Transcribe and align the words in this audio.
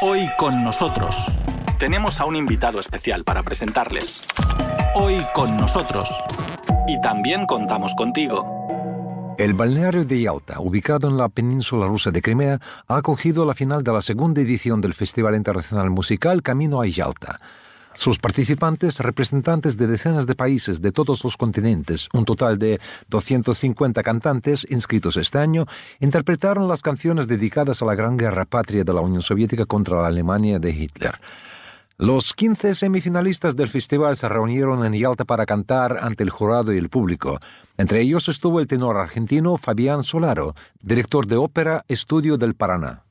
Hoy 0.00 0.30
con 0.38 0.62
nosotros 0.62 1.16
tenemos 1.76 2.20
a 2.20 2.24
un 2.24 2.36
invitado 2.36 2.78
especial 2.78 3.24
para 3.24 3.42
presentarles. 3.42 4.20
Hoy 4.94 5.16
con 5.34 5.56
nosotros. 5.56 6.08
Y 6.86 7.00
también 7.00 7.46
contamos 7.46 7.96
contigo. 7.96 9.34
El 9.38 9.54
balneario 9.54 10.04
de 10.04 10.20
Yalta, 10.20 10.60
ubicado 10.60 11.08
en 11.08 11.16
la 11.16 11.28
península 11.28 11.88
rusa 11.88 12.12
de 12.12 12.22
Crimea, 12.22 12.60
ha 12.86 12.96
acogido 12.96 13.44
la 13.44 13.54
final 13.54 13.82
de 13.82 13.92
la 13.92 14.00
segunda 14.00 14.40
edición 14.40 14.80
del 14.80 14.94
Festival 14.94 15.34
Internacional 15.34 15.90
Musical 15.90 16.44
Camino 16.44 16.80
a 16.80 16.86
Yalta. 16.86 17.40
Sus 17.98 18.20
participantes, 18.20 19.00
representantes 19.00 19.76
de 19.76 19.88
decenas 19.88 20.24
de 20.24 20.36
países 20.36 20.80
de 20.80 20.92
todos 20.92 21.24
los 21.24 21.36
continentes, 21.36 22.08
un 22.12 22.24
total 22.24 22.56
de 22.56 22.78
250 23.08 24.04
cantantes 24.04 24.64
inscritos 24.70 25.16
este 25.16 25.38
año, 25.38 25.66
interpretaron 25.98 26.68
las 26.68 26.80
canciones 26.80 27.26
dedicadas 27.26 27.82
a 27.82 27.86
la 27.86 27.96
Gran 27.96 28.16
Guerra 28.16 28.44
Patria 28.44 28.84
de 28.84 28.94
la 28.94 29.00
Unión 29.00 29.20
Soviética 29.20 29.66
contra 29.66 30.00
la 30.00 30.06
Alemania 30.06 30.60
de 30.60 30.70
Hitler. 30.70 31.18
Los 31.96 32.34
15 32.34 32.76
semifinalistas 32.76 33.56
del 33.56 33.68
festival 33.68 34.14
se 34.14 34.28
reunieron 34.28 34.84
en 34.84 34.92
Yalta 34.92 35.24
para 35.24 35.44
cantar 35.44 35.98
ante 36.00 36.22
el 36.22 36.30
jurado 36.30 36.72
y 36.72 36.78
el 36.78 36.90
público. 36.90 37.40
Entre 37.78 38.00
ellos 38.00 38.28
estuvo 38.28 38.60
el 38.60 38.68
tenor 38.68 38.96
argentino 38.96 39.56
Fabián 39.56 40.04
Solaro, 40.04 40.54
director 40.80 41.26
de 41.26 41.34
ópera 41.34 41.84
Estudio 41.88 42.38
del 42.38 42.54
Paraná. 42.54 43.07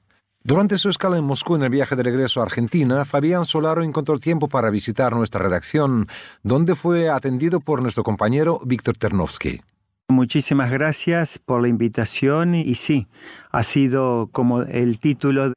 Durante 0.47 0.77
su 0.77 0.87
escala 0.87 1.17
en 1.17 1.25
Moscú 1.25 1.57
en 1.57 1.63
el 1.63 1.69
viaje 1.69 1.97
de 1.97 2.03
regreso 2.03 2.39
a 2.39 2.43
Argentina, 2.43 3.03
Fabián 3.03 3.43
Solaro 3.43 3.83
encontró 3.83 4.17
tiempo 4.17 4.47
para 4.47 4.69
visitar 4.69 5.13
nuestra 5.13 5.43
redacción, 5.43 6.07
donde 6.41 6.73
fue 6.73 7.09
atendido 7.09 7.59
por 7.59 7.81
nuestro 7.81 8.05
compañero 8.05 8.61
Víctor 8.63 8.95
Ternovsky. 8.95 9.59
Muchísimas 10.07 10.71
gracias 10.71 11.37
por 11.37 11.61
la 11.61 11.67
invitación 11.67 12.55
y 12.55 12.75
sí, 12.75 13.09
ha 13.51 13.63
sido 13.63 14.29
como 14.31 14.61
el 14.61 14.99
título 14.99 15.51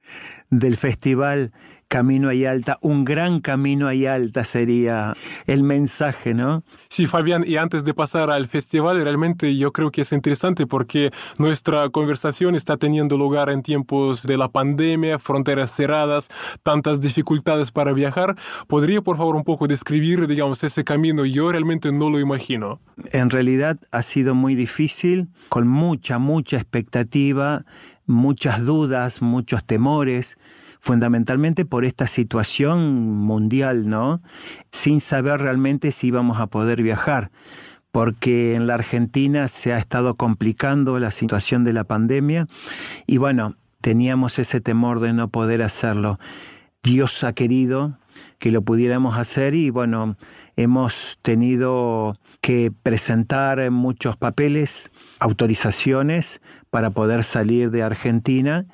del 0.50 0.76
festival 0.76 1.52
Camino 1.90 2.28
a 2.28 2.50
Alta, 2.50 2.78
un 2.82 3.04
gran 3.04 3.40
camino 3.40 3.88
a 3.88 4.14
Alta 4.14 4.44
sería 4.44 5.12
el 5.48 5.64
mensaje, 5.64 6.34
¿no? 6.34 6.62
Sí, 6.88 7.08
Fabián, 7.08 7.42
y 7.44 7.56
antes 7.56 7.84
de 7.84 7.94
pasar 7.94 8.30
al 8.30 8.46
festival, 8.46 9.02
realmente 9.02 9.56
yo 9.56 9.72
creo 9.72 9.90
que 9.90 10.02
es 10.02 10.12
interesante 10.12 10.68
porque 10.68 11.10
nuestra 11.36 11.90
conversación 11.90 12.54
está 12.54 12.76
teniendo 12.76 13.18
lugar 13.18 13.50
en 13.50 13.64
tiempos 13.64 14.22
de 14.22 14.36
la 14.36 14.48
pandemia, 14.48 15.18
fronteras 15.18 15.74
cerradas, 15.74 16.28
tantas 16.62 17.00
dificultades 17.00 17.72
para 17.72 17.92
viajar. 17.92 18.36
¿Podría, 18.68 19.02
por 19.02 19.16
favor, 19.16 19.34
un 19.34 19.42
poco 19.42 19.66
describir, 19.66 20.28
digamos, 20.28 20.62
ese 20.62 20.84
camino? 20.84 21.24
Yo 21.24 21.50
realmente 21.50 21.90
no 21.90 22.08
lo 22.08 22.20
imagino. 22.20 22.78
En 23.10 23.30
realidad 23.30 23.80
ha 23.90 24.04
sido 24.04 24.36
muy 24.36 24.54
difícil, 24.54 25.26
con 25.48 25.66
mucha, 25.66 26.20
mucha 26.20 26.56
expectativa, 26.56 27.64
muchas 28.06 28.64
dudas, 28.64 29.22
muchos 29.22 29.64
temores 29.64 30.38
fundamentalmente 30.80 31.64
por 31.64 31.84
esta 31.84 32.06
situación 32.06 33.18
mundial, 33.18 33.88
¿no? 33.88 34.22
Sin 34.70 35.00
saber 35.00 35.40
realmente 35.40 35.92
si 35.92 36.08
íbamos 36.08 36.40
a 36.40 36.48
poder 36.48 36.82
viajar, 36.82 37.30
porque 37.92 38.54
en 38.54 38.66
la 38.66 38.74
Argentina 38.74 39.48
se 39.48 39.72
ha 39.72 39.78
estado 39.78 40.14
complicando 40.14 40.98
la 40.98 41.10
situación 41.10 41.64
de 41.64 41.72
la 41.72 41.84
pandemia 41.84 42.46
y 43.06 43.18
bueno, 43.18 43.56
teníamos 43.80 44.38
ese 44.38 44.60
temor 44.60 45.00
de 45.00 45.12
no 45.12 45.28
poder 45.28 45.62
hacerlo. 45.62 46.18
Dios 46.82 47.24
ha 47.24 47.34
querido 47.34 47.98
que 48.38 48.50
lo 48.50 48.62
pudiéramos 48.62 49.18
hacer 49.18 49.54
y 49.54 49.70
bueno, 49.70 50.16
hemos 50.56 51.18
tenido 51.22 52.16
que 52.40 52.72
presentar 52.82 53.70
muchos 53.70 54.16
papeles, 54.16 54.90
autorizaciones 55.18 56.40
para 56.70 56.90
poder 56.90 57.24
salir 57.24 57.70
de 57.70 57.82
Argentina 57.82 58.66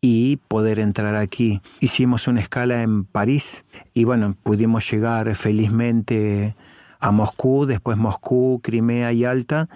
y 0.00 0.36
poder 0.48 0.78
entrar 0.78 1.16
aquí. 1.16 1.60
Hicimos 1.80 2.26
una 2.26 2.40
escala 2.40 2.82
en 2.82 3.04
París 3.04 3.64
y 3.94 4.04
bueno, 4.04 4.36
pudimos 4.42 4.90
llegar 4.90 5.34
felizmente 5.34 6.56
a 6.98 7.10
Moscú, 7.10 7.66
después 7.66 7.96
Moscú, 7.96 8.60
Crimea 8.62 9.12
y 9.12 9.24
Alta 9.24 9.68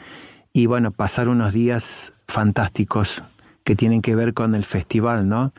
y 0.52 0.66
bueno, 0.66 0.92
pasar 0.92 1.28
unos 1.28 1.52
días 1.52 2.12
fantásticos 2.26 3.22
que 3.64 3.74
tienen 3.74 4.02
que 4.02 4.14
ver 4.14 4.34
con 4.34 4.54
el 4.54 4.64
festival, 4.64 5.28
¿no? 5.28 5.52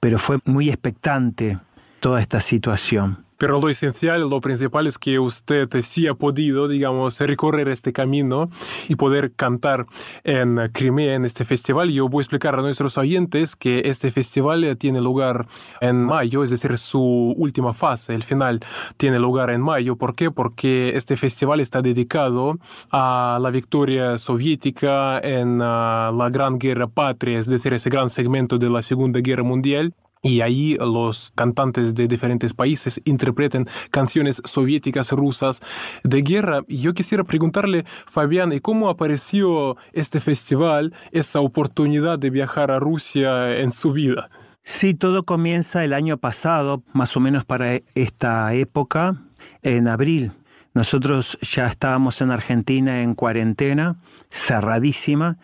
Pero 0.00 0.18
fue 0.18 0.38
muy 0.44 0.68
expectante 0.68 1.58
toda 2.00 2.20
esta 2.20 2.40
situación. 2.40 3.24
Pero 3.42 3.60
lo 3.60 3.68
esencial, 3.68 4.20
lo 4.30 4.40
principal 4.40 4.86
es 4.86 4.98
que 5.00 5.18
usted 5.18 5.68
sí 5.80 6.06
ha 6.06 6.14
podido, 6.14 6.68
digamos, 6.68 7.18
recorrer 7.18 7.66
este 7.70 7.92
camino 7.92 8.48
y 8.88 8.94
poder 8.94 9.32
cantar 9.34 9.86
en 10.22 10.70
Crimea 10.72 11.16
en 11.16 11.24
este 11.24 11.44
festival. 11.44 11.90
Yo 11.90 12.08
voy 12.08 12.20
a 12.20 12.22
explicar 12.22 12.54
a 12.54 12.62
nuestros 12.62 12.96
oyentes 12.98 13.56
que 13.56 13.82
este 13.86 14.12
festival 14.12 14.76
tiene 14.78 15.00
lugar 15.00 15.48
en 15.80 16.04
mayo, 16.04 16.44
es 16.44 16.50
decir, 16.50 16.78
su 16.78 17.34
última 17.36 17.72
fase, 17.72 18.14
el 18.14 18.22
final, 18.22 18.60
tiene 18.96 19.18
lugar 19.18 19.50
en 19.50 19.60
mayo. 19.60 19.96
¿Por 19.96 20.14
qué? 20.14 20.30
Porque 20.30 20.92
este 20.94 21.16
festival 21.16 21.58
está 21.58 21.82
dedicado 21.82 22.60
a 22.92 23.40
la 23.42 23.50
victoria 23.50 24.18
soviética 24.18 25.18
en 25.18 25.58
ah, 25.60 26.12
la 26.16 26.30
Gran 26.30 26.60
Guerra 26.60 26.86
Patria, 26.86 27.40
es 27.40 27.48
decir, 27.48 27.74
ese 27.74 27.90
gran 27.90 28.08
segmento 28.08 28.56
de 28.56 28.70
la 28.70 28.82
Segunda 28.82 29.18
Guerra 29.18 29.42
Mundial 29.42 29.94
y 30.22 30.40
ahí 30.40 30.76
los 30.78 31.32
cantantes 31.34 31.94
de 31.94 32.06
diferentes 32.06 32.54
países 32.54 33.00
interpretan 33.04 33.66
canciones 33.90 34.40
soviéticas, 34.44 35.10
rusas 35.10 35.60
de 36.04 36.22
guerra. 36.22 36.64
Yo 36.68 36.94
quisiera 36.94 37.24
preguntarle, 37.24 37.84
Fabián, 38.06 38.52
¿y 38.52 38.60
cómo 38.60 38.88
apareció 38.88 39.76
este 39.92 40.20
festival, 40.20 40.94
esa 41.10 41.40
oportunidad 41.40 42.20
de 42.20 42.30
viajar 42.30 42.70
a 42.70 42.78
Rusia 42.78 43.58
en 43.58 43.72
su 43.72 43.92
vida? 43.92 44.30
Sí, 44.62 44.94
todo 44.94 45.24
comienza 45.24 45.82
el 45.84 45.92
año 45.92 46.18
pasado, 46.18 46.84
más 46.92 47.16
o 47.16 47.20
menos 47.20 47.44
para 47.44 47.80
esta 47.96 48.54
época, 48.54 49.16
en 49.62 49.88
abril. 49.88 50.30
Nosotros 50.74 51.38
ya 51.42 51.66
estábamos 51.66 52.22
en 52.22 52.30
Argentina 52.30 53.02
en 53.02 53.14
cuarentena, 53.14 53.96
cerradísima, 54.30 55.36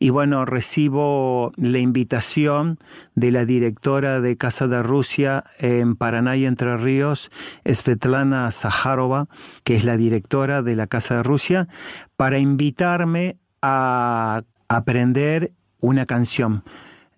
y 0.00 0.10
bueno, 0.10 0.44
recibo 0.44 1.52
la 1.56 1.78
invitación 1.78 2.80
de 3.14 3.30
la 3.30 3.44
directora 3.44 4.20
de 4.20 4.36
Casa 4.36 4.66
de 4.66 4.82
Rusia 4.82 5.44
en 5.60 5.94
Paraná 5.94 6.36
y 6.36 6.46
Entre 6.46 6.76
Ríos, 6.76 7.30
Svetlana 7.64 8.50
Zaharova, 8.50 9.28
que 9.62 9.76
es 9.76 9.84
la 9.84 9.96
directora 9.96 10.62
de 10.62 10.74
la 10.74 10.88
Casa 10.88 11.16
de 11.16 11.22
Rusia, 11.22 11.68
para 12.16 12.40
invitarme 12.40 13.36
a 13.60 14.42
aprender 14.68 15.52
una 15.80 16.06
canción. 16.06 16.64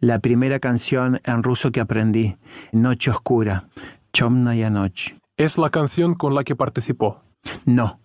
La 0.00 0.18
primera 0.18 0.60
canción 0.60 1.22
en 1.24 1.42
ruso 1.42 1.72
que 1.72 1.80
aprendí, 1.80 2.36
Noche 2.72 3.10
Oscura, 3.10 3.68
Chomnaya 4.12 4.68
Noche. 4.68 5.16
¿Es 5.38 5.56
la 5.56 5.70
canción 5.70 6.14
con 6.14 6.34
la 6.34 6.44
que 6.44 6.54
participó? 6.54 7.23
No, 7.64 8.00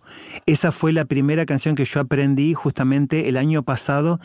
esa 0.46 0.72
fue 0.72 0.92
la 0.92 1.04
primera 1.04 1.46
canción 1.46 1.74
que 1.74 1.84
yo 1.84 2.00
aprendí 2.00 2.54
justamente 2.54 3.28
el 3.28 3.36
año 3.36 3.62
pasado 3.62 4.20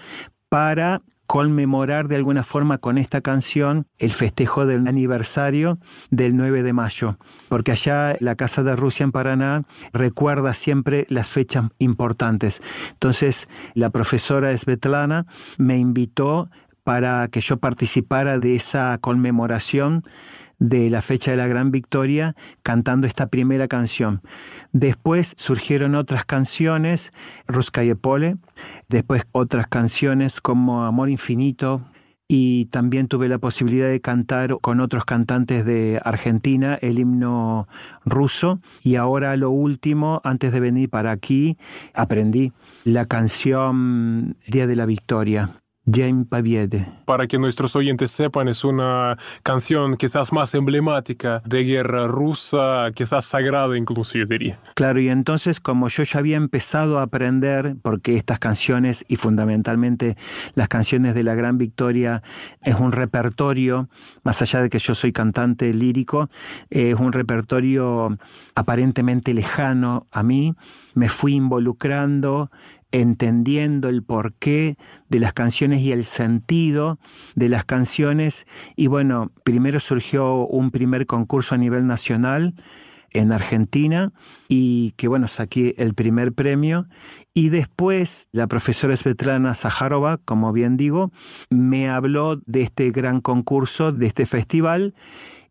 para 0.49 1.01
conmemorar 1.27 2.07
de 2.07 2.15
alguna 2.15 2.43
forma 2.43 2.77
con 2.77 2.97
esta 2.97 3.21
canción 3.21 3.87
el 3.97 4.11
festejo 4.11 4.65
del 4.65 4.87
aniversario 4.87 5.79
del 6.11 6.35
9 6.35 6.63
de 6.63 6.73
mayo, 6.73 7.17
porque 7.49 7.71
allá 7.71 8.15
la 8.19 8.35
Casa 8.35 8.63
de 8.63 8.75
Rusia 8.75 9.03
en 9.03 9.11
Paraná 9.11 9.63
recuerda 9.91 10.53
siempre 10.53 11.05
las 11.09 11.27
fechas 11.27 11.65
importantes. 11.79 12.61
Entonces, 12.91 13.47
la 13.73 13.89
profesora 13.89 14.55
Svetlana 14.55 15.25
me 15.57 15.77
invitó 15.77 16.49
para 16.83 17.27
que 17.29 17.41
yo 17.41 17.57
participara 17.57 18.37
de 18.37 18.55
esa 18.55 18.99
conmemoración 19.01 20.03
de 20.59 20.89
la 20.89 21.01
fecha 21.01 21.31
de 21.31 21.38
la 21.38 21.47
gran 21.47 21.71
victoria 21.71 22.35
cantando 22.63 23.07
esta 23.07 23.27
primera 23.27 23.67
canción. 23.67 24.21
Después 24.71 25.33
surgieron 25.38 25.95
otras 25.95 26.25
canciones, 26.25 27.11
Ruskaya 27.47 27.95
Pole, 27.95 28.38
después 28.89 29.25
otras 29.31 29.67
canciones 29.67 30.41
como 30.41 30.83
Amor 30.85 31.09
Infinito, 31.09 31.81
y 32.27 32.65
también 32.65 33.07
tuve 33.07 33.29
la 33.29 33.38
posibilidad 33.38 33.88
de 33.88 34.01
cantar 34.01 34.57
con 34.61 34.79
otros 34.79 35.05
cantantes 35.05 35.65
de 35.65 36.01
Argentina 36.03 36.75
el 36.81 36.97
himno 36.97 37.68
ruso 38.03 38.62
y 38.81 38.95
ahora 38.95 39.38
lo 39.38 39.51
último, 39.51 40.21
antes 40.24 40.51
de 40.51 40.59
venir 40.59 40.89
para 40.89 41.12
aquí, 41.12 41.57
aprendí 41.94 42.51
la 42.83 43.06
canción 43.06 44.38
Día 44.47 44.65
de 44.65 44.75
la 44.75 44.85
Victoria. 44.85 45.62
Para 47.05 47.27
que 47.27 47.37
nuestros 47.37 47.75
oyentes 47.75 48.09
sepan, 48.09 48.47
es 48.47 48.63
una 48.63 49.17
canción 49.43 49.97
quizás 49.97 50.33
más 50.33 50.55
emblemática 50.55 51.43
de 51.45 51.63
guerra 51.63 52.07
rusa, 52.07 52.87
quizás 52.95 53.25
sagrada 53.25 53.77
incluso, 53.77 54.17
yo 54.17 54.25
diría. 54.25 54.59
Claro, 54.73 54.99
y 54.99 55.09
entonces 55.09 55.59
como 55.59 55.87
yo 55.89 56.03
ya 56.03 56.19
había 56.19 56.37
empezado 56.37 56.97
a 56.97 57.03
aprender, 57.03 57.75
porque 57.83 58.17
estas 58.17 58.39
canciones 58.39 59.05
y 59.07 59.17
fundamentalmente 59.17 60.17
las 60.55 60.69
canciones 60.69 61.13
de 61.13 61.23
la 61.23 61.35
Gran 61.35 61.59
Victoria 61.59 62.23
es 62.63 62.75
un 62.75 62.91
repertorio, 62.91 63.87
más 64.23 64.41
allá 64.41 64.61
de 64.61 64.69
que 64.69 64.79
yo 64.79 64.95
soy 64.95 65.13
cantante 65.13 65.71
lírico, 65.71 66.29
es 66.69 66.95
un 66.95 67.13
repertorio 67.13 68.17
aparentemente 68.55 69.33
lejano 69.33 70.07
a 70.11 70.23
mí, 70.23 70.55
me 70.95 71.09
fui 71.09 71.35
involucrando 71.35 72.49
entendiendo 72.91 73.89
el 73.89 74.03
porqué 74.03 74.77
de 75.09 75.19
las 75.19 75.33
canciones 75.33 75.81
y 75.81 75.91
el 75.91 76.05
sentido 76.05 76.99
de 77.35 77.49
las 77.49 77.65
canciones. 77.65 78.45
Y 78.75 78.87
bueno, 78.87 79.31
primero 79.43 79.79
surgió 79.79 80.45
un 80.47 80.71
primer 80.71 81.05
concurso 81.05 81.55
a 81.55 81.57
nivel 81.57 81.87
nacional 81.87 82.55
en 83.15 83.31
Argentina 83.31 84.11
y 84.47 84.91
que 84.97 85.07
bueno, 85.07 85.27
saqué 85.27 85.73
el 85.77 85.93
primer 85.93 86.33
premio 86.33 86.87
y 87.33 87.49
después 87.49 88.27
la 88.31 88.47
profesora 88.47 88.95
Svetlana 88.95 89.53
Zaharova, 89.55 90.17
como 90.17 90.51
bien 90.51 90.77
digo, 90.77 91.11
me 91.49 91.89
habló 91.89 92.41
de 92.45 92.61
este 92.61 92.91
gran 92.91 93.21
concurso, 93.21 93.91
de 93.91 94.07
este 94.07 94.25
festival 94.25 94.93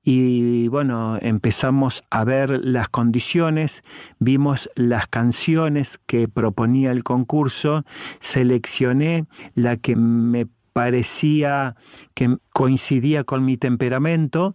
y 0.04 0.68
bueno, 0.68 1.18
empezamos 1.22 2.04
a 2.10 2.24
ver 2.24 2.60
las 2.62 2.90
condiciones, 2.90 3.82
vimos 4.18 4.70
las 4.74 5.06
canciones 5.06 5.98
que 6.06 6.28
proponía 6.28 6.92
el 6.92 7.02
concurso, 7.02 7.84
seleccioné 8.20 9.24
la 9.54 9.78
que 9.78 9.96
me 9.96 10.46
parecía 10.74 11.76
que 12.12 12.36
coincidía 12.52 13.24
con 13.24 13.44
mi 13.44 13.56
temperamento 13.56 14.54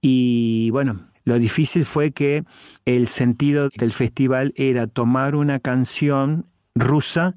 y 0.00 0.70
bueno, 0.70 1.08
lo 1.24 1.38
difícil 1.38 1.84
fue 1.84 2.10
que 2.10 2.44
el 2.84 3.06
sentido 3.06 3.68
del 3.76 3.92
festival 3.92 4.52
era 4.56 4.86
tomar 4.86 5.36
una 5.36 5.60
canción 5.60 6.46
rusa 6.74 7.36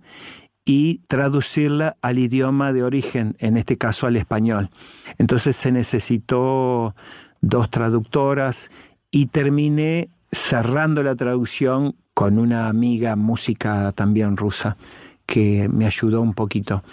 y 0.64 1.00
traducirla 1.08 1.98
al 2.02 2.18
idioma 2.18 2.72
de 2.72 2.84
origen, 2.84 3.36
en 3.40 3.58
este 3.58 3.78
caso 3.78 4.08
al 4.08 4.16
español. 4.16 4.70
Entonces 5.18 5.56
se 5.56 5.72
necesitó 5.72 6.96
dos 7.42 7.70
traductoras 7.70 8.72
y 9.12 9.28
terminé 9.28 10.10
cerrando 10.32 11.04
la 11.04 11.16
traducción 11.16 11.96
con 12.14 12.38
una 12.40 12.68
amiga 12.68 13.16
música 13.16 13.92
también 13.94 14.38
rusa 14.38 14.78
que 15.26 15.68
me 15.70 15.86
ayudó 15.86 16.22
un 16.22 16.34
poquito. 16.34 16.84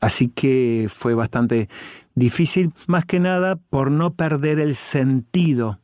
Así 0.00 0.28
que 0.28 0.88
fue 0.88 1.14
bastante 1.14 1.68
difícil, 2.14 2.72
más 2.86 3.04
que 3.04 3.20
nada 3.20 3.56
por 3.56 3.90
no 3.90 4.14
perder 4.14 4.60
el 4.60 4.76
sentido 4.76 5.78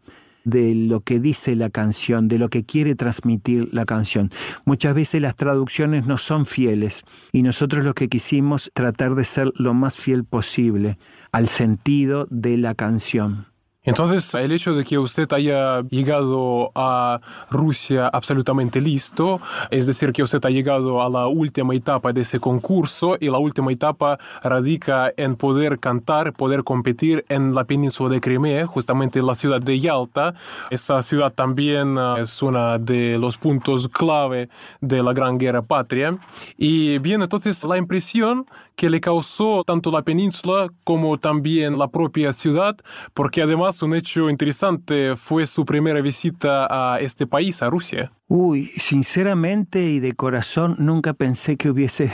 de 0.45 0.75
lo 0.75 1.01
que 1.01 1.21
dice 1.21 1.57
la 1.57 1.71
canción, 1.71 2.29
de 2.29 2.39
lo 2.39 2.51
que 2.51 2.65
quiere 2.65 2.95
transmitir 2.95 3.73
la 3.73 3.87
canción. 3.87 4.31
Muchas 4.65 4.95
veces 4.95 5.23
las 5.23 5.37
traducciones 5.37 6.07
no 6.07 6.19
son 6.19 6.47
fieles 6.47 7.03
y 7.33 7.43
nosotros 7.43 7.85
lo 7.85 7.95
que 7.95 8.09
quisimos 8.09 8.71
tratar 8.75 9.15
de 9.15 9.25
ser 9.25 9.53
lo 9.57 9.75
más 9.75 9.95
fiel 9.97 10.25
posible 10.25 10.99
al 11.33 11.49
sentido 11.49 12.27
de 12.31 12.59
la 12.59 12.75
canción. 12.75 13.54
Entonces, 13.85 14.35
el 14.35 14.53
hecho 14.53 14.75
de 14.75 14.83
que 14.83 14.99
usted 14.99 15.31
haya 15.33 15.83
llegado 15.83 16.73
a 16.75 17.21
Rusia 17.51 18.09
absolutamente 18.09 18.81
listo, 18.81 19.41
es 19.71 19.87
decir, 19.87 20.13
que 20.13 20.23
usted 20.23 20.45
ha 20.45 20.51
llegado 20.51 21.03
a 21.03 21.11
la 21.11 21.27
última 21.27 21.75
etapa 21.75 22.13
de 22.13 22.23
ese 22.23 22.41
concurso 22.41 23.17
y 23.21 23.29
la 23.29 23.39
última 23.39 23.71
etapa 23.73 24.19
radica 24.43 25.13
en 25.17 25.37
poder 25.37 25.79
cantar, 25.79 26.33
poder 26.33 26.65
competir 26.65 27.25
en 27.29 27.55
la 27.55 27.65
península 27.65 28.09
de 28.09 28.21
Crimea, 28.21 28.67
justamente 28.67 29.19
en 29.19 29.27
la 29.27 29.35
ciudad 29.35 29.61
de 29.61 29.79
Yalta. 29.79 30.35
Esa 30.71 31.03
ciudad 31.03 31.33
también 31.33 31.99
ah, 31.99 32.17
es 32.19 32.43
uno 32.43 32.79
de 32.79 33.19
los 33.19 33.37
puntos 33.37 33.89
clave 33.89 34.49
de 34.81 35.03
la 35.03 35.13
Gran 35.13 35.37
Guerra 35.39 35.63
Patria. 35.63 36.17
Y 36.57 36.99
bien, 36.99 37.23
entonces 37.23 37.63
la 37.65 37.77
impresión 37.77 38.47
que 38.77 38.91
le 38.91 39.01
causó 39.01 39.63
tanto 39.65 39.91
la 39.91 40.03
península 40.03 40.69
como 40.85 41.19
también 41.19 41.79
la 41.79 41.89
propia 41.89 42.33
ciudad, 42.33 42.77
porque 43.13 43.43
además 43.43 43.83
un 43.83 43.95
hecho 43.95 44.31
interesante 44.31 45.17
fue 45.17 45.47
su 45.47 45.65
primera 45.65 46.01
visita 46.01 46.67
a 46.71 47.01
este 47.01 47.27
país, 47.27 47.63
a 47.63 47.71
Rusia. 47.71 48.13
Uy, 48.27 48.67
sinceramente 48.67 49.85
y 49.85 50.01
de 50.01 50.15
corazón 50.15 50.77
nunca 50.79 51.15
pensé 51.15 51.57
que 51.57 51.71
hubiese... 51.71 52.13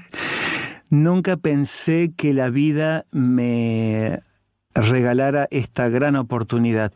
nunca 0.90 1.36
pensé 1.36 2.12
que 2.16 2.32
la 2.32 2.50
vida 2.50 3.04
me 3.10 4.20
regalara 4.74 5.46
esta 5.50 5.88
gran 5.88 6.16
oportunidad. 6.16 6.92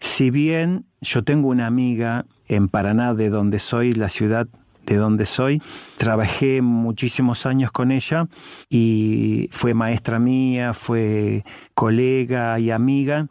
Si 0.00 0.30
bien 0.30 0.86
yo 1.00 1.24
tengo 1.24 1.48
una 1.48 1.66
amiga 1.66 2.26
en 2.46 2.68
Paraná, 2.68 3.14
de 3.14 3.30
donde 3.30 3.58
soy, 3.58 3.92
la 3.92 4.08
ciudad 4.08 4.48
de 4.88 4.96
donde 4.96 5.26
soy. 5.26 5.62
Trabajé 5.96 6.62
muchísimos 6.62 7.44
años 7.44 7.70
con 7.70 7.92
ella 7.92 8.26
y 8.70 9.48
fue 9.52 9.74
maestra 9.74 10.18
mía, 10.18 10.72
fue 10.72 11.44
colega 11.74 12.58
y 12.58 12.70
amiga 12.70 13.28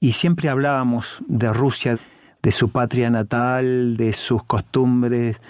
y 0.00 0.12
siempre 0.12 0.48
hablábamos 0.48 1.22
de 1.28 1.52
Rusia, 1.52 1.98
de 2.42 2.52
su 2.52 2.70
patria 2.70 3.08
natal, 3.08 3.96
de 3.96 4.12
sus 4.12 4.42
costumbres 4.44 5.40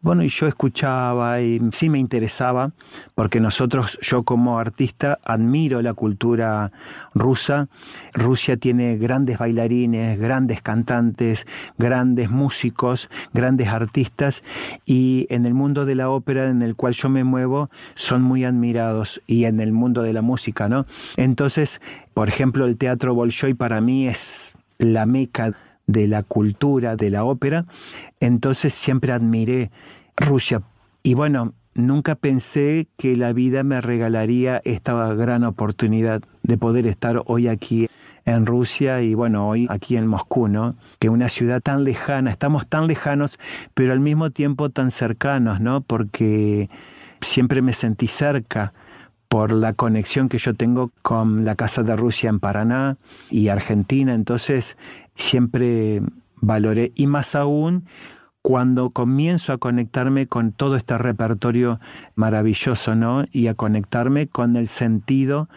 bueno, 0.00 0.22
y 0.22 0.28
yo 0.28 0.46
escuchaba 0.46 1.40
y 1.40 1.60
sí 1.72 1.88
me 1.90 1.98
interesaba, 1.98 2.70
porque 3.14 3.40
nosotros, 3.40 3.98
yo 4.00 4.22
como 4.22 4.58
artista, 4.58 5.18
admiro 5.24 5.82
la 5.82 5.94
cultura 5.94 6.70
rusa. 7.14 7.68
Rusia 8.12 8.56
tiene 8.56 8.96
grandes 8.96 9.38
bailarines, 9.38 10.18
grandes 10.18 10.62
cantantes, 10.62 11.46
grandes 11.78 12.30
músicos, 12.30 13.10
grandes 13.34 13.68
artistas, 13.68 14.44
y 14.86 15.26
en 15.30 15.46
el 15.46 15.54
mundo 15.54 15.84
de 15.84 15.96
la 15.96 16.10
ópera 16.10 16.48
en 16.48 16.62
el 16.62 16.76
cual 16.76 16.94
yo 16.94 17.08
me 17.08 17.24
muevo, 17.24 17.68
son 17.94 18.22
muy 18.22 18.44
admirados, 18.44 19.20
y 19.26 19.44
en 19.44 19.58
el 19.60 19.72
mundo 19.72 20.02
de 20.02 20.12
la 20.12 20.22
música, 20.22 20.68
¿no? 20.68 20.86
Entonces, 21.16 21.80
por 22.14 22.28
ejemplo, 22.28 22.66
el 22.66 22.76
Teatro 22.76 23.14
Bolshoi 23.14 23.54
para 23.54 23.80
mí 23.80 24.06
es 24.06 24.54
la 24.78 25.06
meca 25.06 25.52
de 25.88 26.06
la 26.06 26.22
cultura, 26.22 26.94
de 26.94 27.10
la 27.10 27.24
ópera, 27.24 27.64
entonces 28.20 28.72
siempre 28.72 29.12
admiré 29.12 29.72
Rusia. 30.16 30.62
Y 31.02 31.14
bueno, 31.14 31.54
nunca 31.74 32.14
pensé 32.14 32.86
que 32.96 33.16
la 33.16 33.32
vida 33.32 33.64
me 33.64 33.80
regalaría 33.80 34.60
esta 34.64 35.14
gran 35.14 35.42
oportunidad 35.42 36.22
de 36.44 36.58
poder 36.58 36.86
estar 36.86 37.22
hoy 37.26 37.48
aquí 37.48 37.88
en 38.26 38.44
Rusia 38.44 39.00
y 39.00 39.14
bueno, 39.14 39.48
hoy 39.48 39.66
aquí 39.70 39.96
en 39.96 40.06
Moscú, 40.06 40.48
¿no? 40.48 40.76
Que 40.98 41.08
una 41.08 41.30
ciudad 41.30 41.62
tan 41.62 41.84
lejana, 41.84 42.30
estamos 42.30 42.68
tan 42.68 42.86
lejanos, 42.86 43.38
pero 43.72 43.92
al 43.92 44.00
mismo 44.00 44.30
tiempo 44.30 44.68
tan 44.68 44.90
cercanos, 44.90 45.60
¿no? 45.60 45.80
Porque 45.80 46.68
siempre 47.22 47.62
me 47.62 47.72
sentí 47.72 48.06
cerca 48.06 48.74
por 49.28 49.52
la 49.52 49.74
conexión 49.74 50.28
que 50.28 50.38
yo 50.38 50.54
tengo 50.54 50.90
con 51.02 51.44
la 51.44 51.54
Casa 51.54 51.82
de 51.82 51.96
Rusia 51.96 52.30
en 52.30 52.40
Paraná 52.40 52.96
y 53.30 53.48
Argentina, 53.48 54.14
entonces 54.14 54.76
siempre 55.14 56.02
valoré, 56.40 56.92
y 56.94 57.06
más 57.06 57.34
aún 57.34 57.84
cuando 58.42 58.90
comienzo 58.90 59.52
a 59.52 59.58
conectarme 59.58 60.26
con 60.26 60.52
todo 60.52 60.76
este 60.76 60.96
repertorio 60.96 61.80
maravilloso, 62.14 62.94
¿no? 62.94 63.26
Y 63.30 63.48
a 63.48 63.54
conectarme 63.54 64.28
con 64.28 64.56
el 64.56 64.68
sentido 64.68 65.48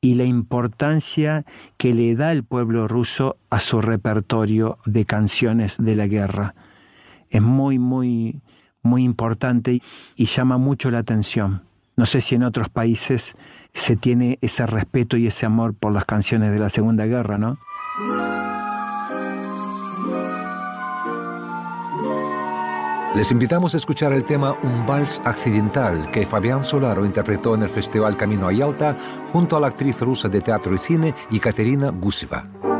y 0.00 0.16
la 0.16 0.24
importancia 0.24 1.44
que 1.76 1.94
le 1.94 2.16
da 2.16 2.32
el 2.32 2.42
pueblo 2.42 2.88
ruso 2.88 3.36
a 3.50 3.60
su 3.60 3.80
repertorio 3.80 4.78
de 4.84 5.04
canciones 5.04 5.76
de 5.78 5.94
la 5.94 6.08
guerra. 6.08 6.56
Es 7.30 7.42
muy, 7.42 7.78
muy, 7.78 8.40
muy 8.82 9.04
importante 9.04 9.80
y 10.16 10.26
llama 10.26 10.58
mucho 10.58 10.90
la 10.90 10.98
atención. 10.98 11.62
No 11.96 12.06
sé 12.06 12.20
si 12.20 12.34
en 12.34 12.42
otros 12.42 12.68
países 12.68 13.34
se 13.74 13.96
tiene 13.96 14.38
ese 14.40 14.66
respeto 14.66 15.16
y 15.16 15.26
ese 15.26 15.46
amor 15.46 15.74
por 15.74 15.92
las 15.92 16.04
canciones 16.04 16.52
de 16.52 16.58
la 16.58 16.68
Segunda 16.68 17.06
Guerra, 17.06 17.38
¿no? 17.38 17.58
Les 23.14 23.30
invitamos 23.30 23.74
a 23.74 23.76
escuchar 23.76 24.14
el 24.14 24.24
tema 24.24 24.56
Un 24.62 24.86
vals 24.86 25.20
accidental 25.24 26.10
que 26.10 26.24
Fabián 26.24 26.64
Solaro 26.64 27.04
interpretó 27.04 27.54
en 27.54 27.62
el 27.62 27.68
Festival 27.68 28.16
Camino 28.16 28.48
a 28.48 28.52
Yalta 28.52 28.96
junto 29.32 29.58
a 29.58 29.60
la 29.60 29.66
actriz 29.66 30.00
rusa 30.00 30.30
de 30.30 30.40
teatro 30.40 30.74
y 30.74 30.78
cine 30.78 31.14
Ekaterina 31.30 31.90
Guseva. 31.90 32.71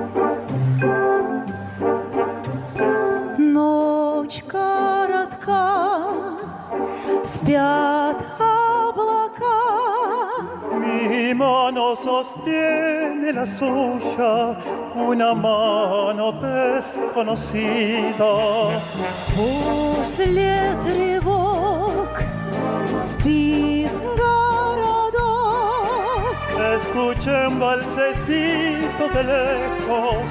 sostiene 11.96 13.34
la 13.34 13.46
suya, 13.46 14.58
una 14.96 15.34
mano 15.34 16.32
desconocida. 16.32 17.51
После 19.36 20.77
тревог 20.86 22.08
спит 22.98 23.92
городок. 24.16 25.18
Escuché 26.75 27.48
un 27.48 27.60
balsecito 27.60 29.10
de 29.13 29.24
lejos 29.24 30.30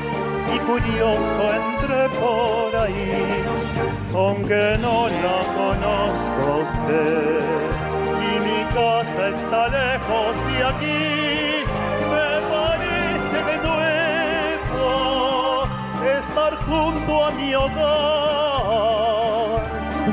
y 0.55 0.59
curioso 0.61 1.43
entre 1.61 2.09
por 2.19 2.75
ahí, 2.81 3.45
aunque 4.15 4.79
no 4.81 5.09
la 5.09 5.39
conozco 5.59 6.63
usted 6.63 7.37
casa 7.69 7.80
Está 9.34 9.68
lejos 9.68 10.36
de 10.48 10.64
aquí. 10.72 11.66
Me 12.12 12.30
parece 12.54 13.38
de 13.50 13.58
nuevo 13.68 14.90
estar 16.20 16.54
junto 16.68 17.12
a 17.26 17.32
mi 17.32 17.56
hogar. 17.56 18.82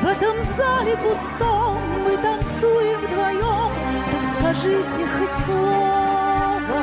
В 0.03 0.05
этом 0.07 0.37
зале 0.43 0.97
пустом 0.97 1.77
мы 2.05 2.17
танцуем 2.19 3.01
вдвоем, 3.01 3.71
так 4.11 4.25
скажите 4.39 5.03
хоть 5.15 5.37
слово. 5.45 6.81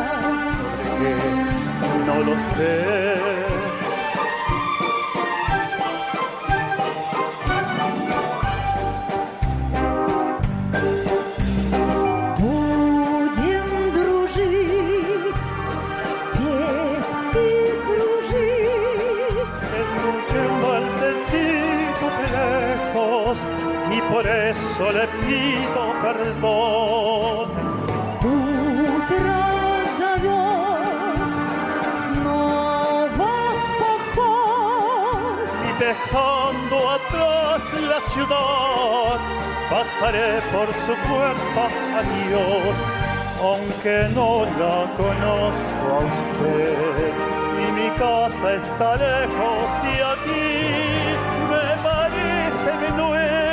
No 2.05 2.15
lo 2.21 2.37
sé. 2.37 3.44
yo 24.77 24.91
le 24.91 25.07
pido 25.07 25.83
perdón. 26.01 27.49
Tu 28.21 28.55
Y 35.67 35.79
Dejando 35.79 36.89
atrás 36.89 37.73
la 37.91 37.99
ciudad, 38.11 39.19
pasaré 39.69 40.41
por 40.51 40.67
su 40.73 40.93
puerta 41.07 41.63
a 41.97 42.01
Dios, 42.15 42.75
aunque 43.41 44.09
no 44.15 44.45
la 44.59 44.77
conozco 44.97 45.85
a 45.91 45.99
usted. 46.13 47.13
Y 47.61 47.71
mi 47.73 47.89
casa 47.91 48.53
está 48.53 48.95
lejos 48.95 49.67
de 49.83 49.93
aquí, 50.13 50.53
me 51.51 51.83
parece 51.83 52.71
de 52.77 52.91
nuevo 52.97 53.44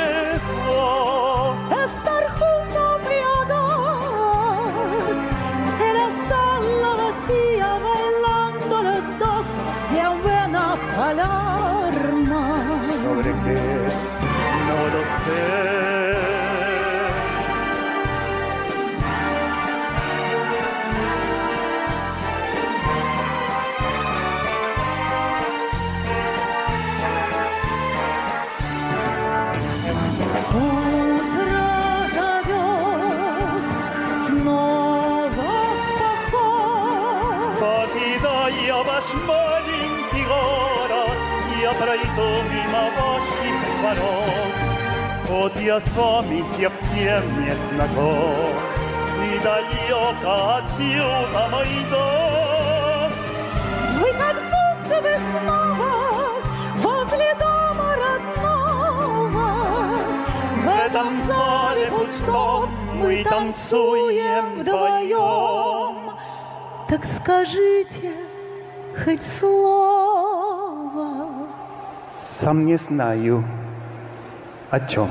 ¿Sobre 13.23 13.39
qué? 13.39 13.55
No 14.67 14.97
lo 14.97 15.05
sé. 15.05 15.82
Я 45.63 45.79
с 45.79 45.89
вами 45.91 46.41
совсем 46.41 47.23
не 47.41 47.55
знаком, 47.55 48.51
и 49.23 49.39
далеко 49.41 50.57
отсюда 50.57 51.47
мой 51.49 51.67
дом. 51.89 53.11
Вы 53.97 54.07
как 54.19 54.35
будто 54.51 54.95
бы 55.01 55.13
снова 55.31 55.93
возле 56.75 57.33
дома 57.35 57.95
родного. 58.03 59.47
В 60.59 60.67
этом 60.85 61.21
зале 61.21 61.85
пустом 61.91 62.69
мы 62.95 63.23
танцуем 63.23 64.55
вдвоем. 64.59 65.95
Так 66.89 67.05
скажите 67.05 68.11
хоть 69.01 69.23
слово. 69.23 70.27
Сам 72.11 72.65
не 72.65 72.77
знаю, 72.77 73.45
о 74.69 74.79
чем. 74.81 75.09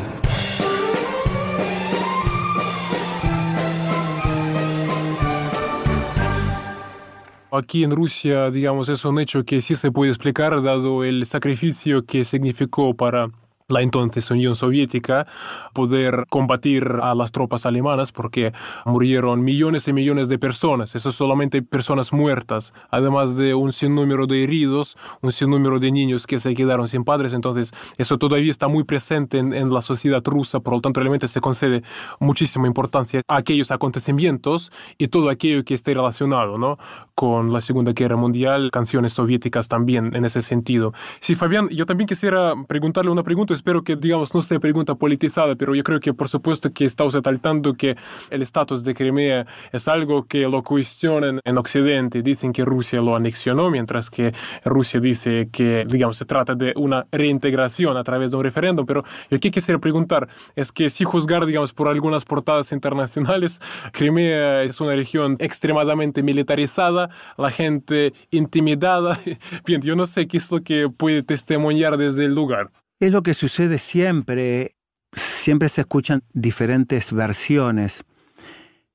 Aquí 7.54 7.84
en 7.84 7.90
Rusia, 7.90 8.50
digamos, 8.50 8.88
es 8.88 9.04
un 9.04 9.20
hecho 9.20 9.44
que 9.44 9.60
sí 9.60 9.74
se 9.74 9.92
puede 9.92 10.10
explicar 10.10 10.62
dado 10.62 11.04
el 11.04 11.26
sacrificio 11.26 12.02
que 12.06 12.24
significó 12.24 12.96
para 12.96 13.28
la 13.72 13.82
entonces 13.82 14.30
Unión 14.30 14.54
Soviética 14.54 15.26
poder 15.72 16.26
combatir 16.28 16.84
a 17.02 17.14
las 17.14 17.32
tropas 17.32 17.66
alemanas 17.66 18.12
porque 18.12 18.52
murieron 18.84 19.42
millones 19.42 19.88
y 19.88 19.92
millones 19.92 20.28
de 20.28 20.38
personas, 20.38 20.94
eso 20.94 21.12
solamente 21.12 21.62
personas 21.62 22.12
muertas, 22.12 22.72
además 22.90 23.36
de 23.36 23.54
un 23.54 23.72
sinnúmero 23.72 24.26
de 24.26 24.42
heridos, 24.42 24.96
un 25.20 25.32
sinnúmero 25.32 25.78
de 25.78 25.90
niños 25.90 26.26
que 26.26 26.40
se 26.40 26.54
quedaron 26.54 26.88
sin 26.88 27.04
padres, 27.04 27.32
entonces 27.32 27.72
eso 27.98 28.18
todavía 28.18 28.50
está 28.50 28.68
muy 28.68 28.84
presente 28.84 29.38
en, 29.38 29.52
en 29.52 29.72
la 29.72 29.82
sociedad 29.82 30.22
rusa, 30.24 30.60
por 30.60 30.74
lo 30.74 30.80
tanto 30.80 31.00
realmente 31.00 31.28
se 31.28 31.40
concede 31.40 31.82
muchísima 32.20 32.66
importancia 32.66 33.22
a 33.28 33.36
aquellos 33.36 33.70
acontecimientos 33.70 34.70
y 34.98 35.08
todo 35.08 35.30
aquello 35.30 35.64
que 35.64 35.74
esté 35.74 35.94
relacionado 35.94 36.58
¿no? 36.58 36.78
con 37.14 37.52
la 37.52 37.60
Segunda 37.60 37.92
Guerra 37.92 38.16
Mundial, 38.16 38.70
canciones 38.70 39.12
soviéticas 39.12 39.68
también 39.68 40.14
en 40.14 40.24
ese 40.24 40.42
sentido. 40.42 40.92
Sí, 41.20 41.34
Fabián, 41.34 41.68
yo 41.68 41.86
también 41.86 42.08
quisiera 42.08 42.54
preguntarle 42.66 43.10
una 43.10 43.22
pregunta, 43.22 43.54
espero 43.62 43.84
que, 43.84 43.94
digamos, 43.94 44.34
no 44.34 44.42
sea 44.42 44.58
pregunta 44.58 44.96
politizada, 44.96 45.54
pero 45.54 45.72
yo 45.76 45.84
creo 45.84 46.00
que 46.00 46.12
por 46.12 46.28
supuesto 46.28 46.72
que 46.72 46.88
al 47.24 47.40
tanto 47.40 47.74
que 47.74 47.96
el 48.30 48.42
estatus 48.42 48.82
de 48.82 48.92
Crimea 48.92 49.46
es 49.70 49.86
algo 49.86 50.24
que 50.26 50.48
lo 50.48 50.64
cuestionan 50.64 51.38
en 51.44 51.58
Occidente, 51.58 52.22
dicen 52.22 52.52
que 52.52 52.64
Rusia 52.64 53.00
lo 53.00 53.14
anexionó, 53.14 53.70
mientras 53.70 54.10
que 54.10 54.32
Rusia 54.64 54.98
dice 54.98 55.48
que, 55.52 55.84
digamos, 55.88 56.16
se 56.16 56.24
trata 56.24 56.56
de 56.56 56.72
una 56.74 57.06
reintegración 57.12 57.96
a 57.96 58.02
través 58.02 58.32
de 58.32 58.36
un 58.36 58.42
referéndum, 58.42 58.84
pero 58.84 59.04
yo 59.30 59.36
aquí 59.36 59.52
quisiera 59.52 59.78
preguntar, 59.78 60.26
es 60.56 60.72
que 60.72 60.90
si 60.90 61.04
juzgar, 61.04 61.46
digamos, 61.46 61.72
por 61.72 61.86
algunas 61.86 62.24
portadas 62.24 62.72
internacionales, 62.72 63.60
Crimea 63.92 64.64
es 64.64 64.80
una 64.80 64.96
región 64.96 65.36
extremadamente 65.38 66.24
militarizada, 66.24 67.10
la 67.38 67.50
gente 67.50 68.12
intimidada, 68.32 69.20
bien, 69.64 69.82
yo 69.82 69.94
no 69.94 70.06
sé 70.06 70.26
qué 70.26 70.38
es 70.38 70.50
lo 70.50 70.62
que 70.62 70.88
puede 70.88 71.22
testimoniar 71.22 71.96
desde 71.96 72.24
el 72.24 72.34
lugar. 72.34 72.70
Es 73.02 73.10
lo 73.10 73.24
que 73.24 73.34
sucede 73.34 73.78
siempre. 73.78 74.76
Siempre 75.12 75.68
se 75.68 75.80
escuchan 75.80 76.22
diferentes 76.34 77.12
versiones. 77.12 78.04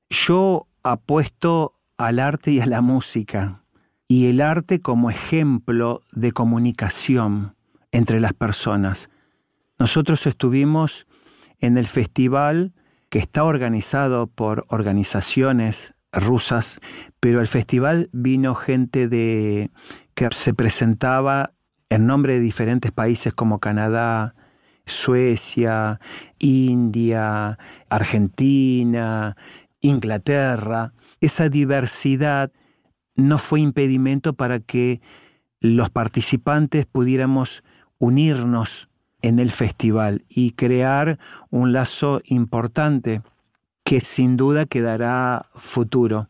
Yo 0.08 0.66
apuesto 0.82 1.74
al 1.98 2.18
arte 2.18 2.52
y 2.52 2.60
a 2.60 2.64
la 2.64 2.80
música. 2.80 3.64
Y 4.08 4.28
el 4.30 4.40
arte 4.40 4.80
como 4.80 5.10
ejemplo 5.10 6.04
de 6.10 6.32
comunicación 6.32 7.54
entre 7.92 8.18
las 8.18 8.32
personas. 8.32 9.10
Nosotros 9.78 10.26
estuvimos 10.26 11.06
en 11.58 11.76
el 11.76 11.84
festival 11.84 12.72
que 13.10 13.18
está 13.18 13.44
organizado 13.44 14.26
por 14.26 14.64
organizaciones 14.68 15.92
rusas, 16.12 16.80
pero 17.20 17.40
al 17.40 17.46
festival 17.46 18.08
vino 18.12 18.54
gente 18.54 19.06
de 19.06 19.70
que 20.14 20.30
se 20.30 20.54
presentaba 20.54 21.52
en 21.90 22.06
nombre 22.06 22.34
de 22.34 22.40
diferentes 22.40 22.92
países 22.92 23.32
como 23.32 23.60
Canadá, 23.60 24.34
Suecia, 24.86 26.00
India, 26.38 27.58
Argentina, 27.88 29.36
Inglaterra. 29.80 30.92
Esa 31.20 31.48
diversidad 31.48 32.52
no 33.14 33.38
fue 33.38 33.60
impedimento 33.60 34.32
para 34.32 34.60
que 34.60 35.00
los 35.60 35.90
participantes 35.90 36.86
pudiéramos 36.86 37.62
unirnos 37.98 38.88
en 39.22 39.38
el 39.38 39.50
festival 39.50 40.24
y 40.28 40.52
crear 40.52 41.18
un 41.50 41.72
lazo 41.72 42.20
importante 42.24 43.22
que 43.84 44.00
sin 44.00 44.36
duda 44.36 44.66
quedará 44.66 45.46
futuro. 45.56 46.28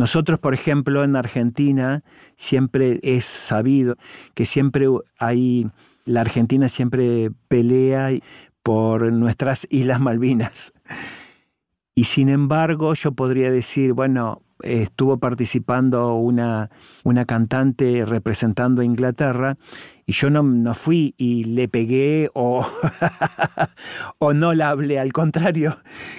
Nosotros, 0.00 0.38
por 0.38 0.54
ejemplo, 0.54 1.04
en 1.04 1.14
Argentina 1.14 2.02
siempre 2.38 3.00
es 3.02 3.26
sabido 3.26 3.98
que 4.32 4.46
siempre 4.46 4.86
hay, 5.18 5.68
la 6.06 6.22
Argentina 6.22 6.70
siempre 6.70 7.30
pelea 7.48 8.08
por 8.62 9.12
nuestras 9.12 9.66
Islas 9.70 10.00
Malvinas. 10.00 10.72
Y 11.94 12.04
sin 12.04 12.30
embargo, 12.30 12.94
yo 12.94 13.12
podría 13.12 13.50
decir, 13.50 13.92
bueno, 13.92 14.40
estuvo 14.62 15.18
participando 15.18 16.14
una, 16.14 16.70
una 17.04 17.24
cantante 17.24 18.04
representando 18.04 18.82
a 18.82 18.84
Inglaterra 18.84 19.56
y 20.06 20.12
yo 20.12 20.30
no, 20.30 20.42
no 20.42 20.74
fui 20.74 21.14
y 21.16 21.44
le 21.44 21.68
pegué 21.68 22.30
o, 22.34 22.66
o 24.18 24.32
no 24.32 24.54
la 24.54 24.70
hablé, 24.70 24.98
al 24.98 25.12
contrario, 25.12 25.76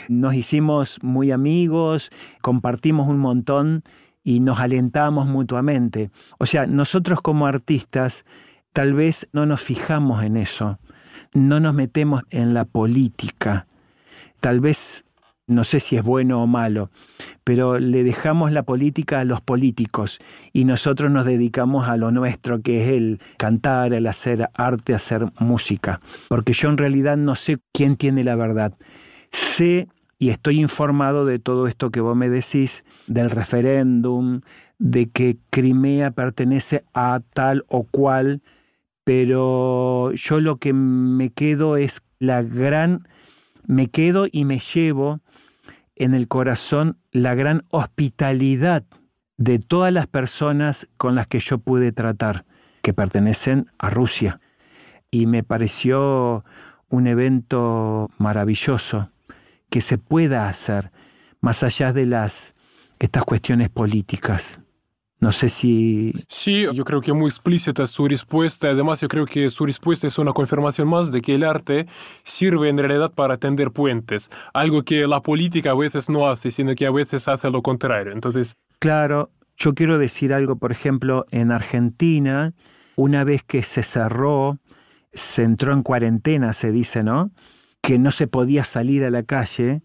nos 0.10 0.34
hicimos 0.34 1.02
muy 1.02 1.32
amigos, 1.32 2.10
compartimos 2.42 3.08
un 3.08 3.20
montón 3.20 3.84
y 4.24 4.40
nos 4.40 4.60
alentamos 4.60 5.28
mutuamente. 5.28 6.12
O 6.38 6.46
sea, 6.46 6.68
nosotros 6.68 7.22
como 7.22 7.48
artistas 7.48 8.26
tal 8.74 8.94
vez 8.94 9.28
no 9.34 9.46
nos 9.46 9.62
fijamos 9.62 10.24
en 10.24 10.38
eso. 10.38 10.80
no 11.34 11.60
nos 11.60 11.74
metemos 11.74 12.24
en 12.30 12.54
la 12.54 12.66
política. 12.66 13.66
Tal 14.42 14.60
vez, 14.60 15.06
no 15.48 15.64
sé 15.64 15.80
si 15.80 15.98
es 15.98 16.04
bueno 16.04 16.42
o 16.42 16.48
malo, 16.48 16.90
pero 17.44 17.80
le 17.80 18.04
dejamos 18.04 18.52
la 18.52 18.64
política 18.64 19.20
a 19.20 19.26
los 19.26 19.42
políticos 19.42 20.20
y 20.54 20.66
nosotros 20.66 21.12
nos 21.12 21.26
dedicamos 21.26 21.88
a 21.88 21.98
lo 21.98 22.12
nuestro, 22.12 22.62
que 22.62 22.84
es 22.84 22.90
el 22.90 23.20
cantar, 23.38 23.94
el 23.94 24.08
hacer 24.08 24.50
arte, 24.54 24.94
hacer 24.94 25.26
música. 25.40 26.00
Porque 26.30 26.54
yo 26.54 26.70
en 26.70 26.78
realidad 26.78 27.18
no 27.18 27.36
sé 27.36 27.60
quién 27.74 27.98
tiene 27.98 28.24
la 28.24 28.36
verdad. 28.36 28.74
Sé 29.32 29.88
y 30.22 30.30
estoy 30.30 30.62
informado 30.62 31.26
de 31.26 31.40
todo 31.40 31.66
esto 31.66 31.90
que 31.90 32.00
vos 32.00 32.16
me 32.16 32.30
decís, 32.30 32.84
del 33.08 33.32
referéndum, 33.32 34.42
de 34.78 35.10
que 35.10 35.38
Crimea 35.50 36.12
pertenece 36.12 36.84
a 36.94 37.22
tal 37.34 37.66
o 37.68 37.84
cual, 37.84 38.44
pero 39.04 40.12
yo 40.14 40.40
lo 40.40 40.58
que 40.58 40.74
me 40.74 41.32
quedo 41.32 41.76
es 41.76 42.04
la 42.20 42.44
gran, 42.44 43.08
me 43.66 43.88
quedo 43.88 44.28
y 44.32 44.46
me 44.46 44.60
llevo 44.60 45.22
en 45.96 46.14
el 46.14 46.28
corazón 46.28 46.98
la 47.12 47.36
gran 47.36 47.64
hospitalidad 47.70 48.84
de 49.38 49.60
todas 49.60 49.92
las 49.92 50.08
personas 50.08 50.88
con 50.98 51.16
las 51.16 51.28
que 51.28 51.40
yo 51.40 51.58
pude 51.58 51.92
tratar, 51.92 52.46
que 52.82 52.94
pertenecen 52.94 53.72
a 53.80 53.90
Rusia. 53.90 54.40
Y 55.10 55.26
me 55.26 55.44
pareció 55.44 56.46
un 56.90 57.08
evento 57.08 58.10
maravilloso 58.18 59.10
que 59.70 59.82
se 59.82 59.98
pueda 59.98 60.48
hacer 60.48 60.92
más 61.40 61.64
allá 61.64 61.94
de 61.94 62.06
las 62.06 62.54
estas 63.00 63.24
cuestiones 63.24 63.70
políticas. 63.70 64.60
No 65.22 65.32
sé 65.32 65.48
si... 65.48 66.14
Sí, 66.28 66.66
yo 66.74 66.84
creo 66.84 67.00
que 67.00 67.14
muy 67.14 67.30
explícita 67.30 67.88
su 67.88 68.08
respuesta. 68.08 68.70
Además, 68.70 69.00
yo 69.00 69.08
creo 69.08 69.26
que 69.26 69.50
su 69.50 69.66
respuesta 69.66 70.08
es 70.08 70.18
una 70.18 70.34
confirmación 70.34 70.90
más 70.90 71.12
de 71.12 71.22
que 71.22 71.36
el 71.36 71.44
arte 71.44 71.86
sirve 72.24 72.68
en 72.68 72.78
realidad 72.78 73.12
para 73.14 73.38
tender 73.38 73.72
puentes. 73.72 74.30
Algo 74.54 74.84
que 74.84 75.08
la 75.08 75.22
política 75.22 75.72
a 75.72 75.76
veces 75.76 76.10
no 76.10 76.28
hace, 76.28 76.52
sino 76.52 76.76
que 76.76 76.88
a 76.88 76.92
veces 76.92 77.28
hace 77.28 77.50
lo 77.50 77.62
contrario. 77.62 78.12
Entonces... 78.12 78.58
Claro, 78.80 79.30
yo 79.56 79.74
quiero 79.74 79.98
decir 79.98 80.34
algo, 80.34 80.58
por 80.58 80.72
ejemplo, 80.72 81.26
en 81.32 81.52
Argentina, 81.52 82.54
una 82.96 83.24
vez 83.24 83.44
que 83.44 83.62
se 83.64 83.84
cerró, 83.84 84.58
se 85.14 85.44
entró 85.44 85.72
en 85.72 85.84
cuarentena, 85.84 86.54
se 86.54 86.72
dice, 86.72 87.04
¿no? 87.04 87.32
que 87.82 87.98
no 87.98 88.12
se 88.12 88.28
podía 88.28 88.64
salir 88.64 89.04
a 89.04 89.10
la 89.10 89.24
calle, 89.24 89.82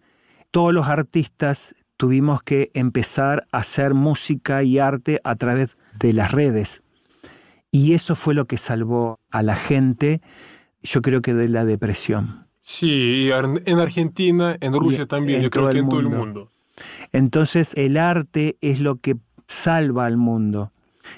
todos 0.50 0.72
los 0.72 0.86
artistas 0.86 1.74
tuvimos 1.96 2.42
que 2.42 2.70
empezar 2.74 3.46
a 3.52 3.58
hacer 3.58 3.94
música 3.94 4.62
y 4.62 4.78
arte 4.78 5.20
a 5.24 5.36
través 5.36 5.76
de 5.98 6.12
las 6.12 6.32
redes. 6.32 6.82
Y 7.70 7.94
eso 7.94 8.14
fue 8.14 8.34
lo 8.34 8.46
que 8.46 8.56
salvó 8.56 9.20
a 9.30 9.42
la 9.42 9.56
gente, 9.56 10.20
yo 10.82 11.02
creo 11.02 11.20
que 11.20 11.34
de 11.34 11.48
la 11.48 11.64
depresión. 11.64 12.46
Sí, 12.62 13.30
en 13.30 13.78
Argentina, 13.78 14.56
en 14.60 14.72
Rusia 14.72 15.06
también, 15.06 15.42
yo 15.42 15.50
creo 15.50 15.70
que 15.70 15.78
en 15.78 15.88
todo 15.88 16.00
el 16.00 16.08
mundo. 16.08 16.50
Entonces 17.12 17.72
el 17.74 17.96
arte 17.96 18.56
es 18.60 18.80
lo 18.80 18.96
que 18.96 19.16
salva 19.46 20.06
al 20.06 20.16
mundo. 20.16 20.72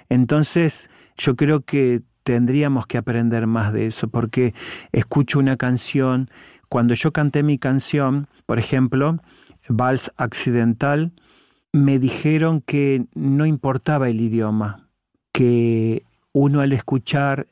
Entonces 0.09 0.91
yo 1.17 1.37
creo 1.37 1.63
que 1.63 2.03
tendríamos 2.23 2.87
que 2.87 2.99
aprender 2.99 3.47
más 3.47 3.73
de 3.73 3.87
eso, 3.87 4.09
porque 4.09 4.55
escucho 4.93 5.39
una 5.39 5.57
canción 5.57 6.29
cuando 6.69 6.93
yo 6.95 7.13
canté 7.13 7.43
mi 7.43 7.59
canción, 7.59 8.29
por 8.45 8.59
ejemplo, 8.59 9.19
Vals 9.69 10.13
Accidental, 10.17 11.13
me 11.73 11.99
dijeron 11.99 12.61
que 12.61 13.07
no 13.15 13.47
importaba 13.47 14.09
el 14.09 14.21
idioma, 14.21 14.89
que 15.33 16.03
uno 16.33 16.61
al 16.61 16.73
escuchar 16.73 17.47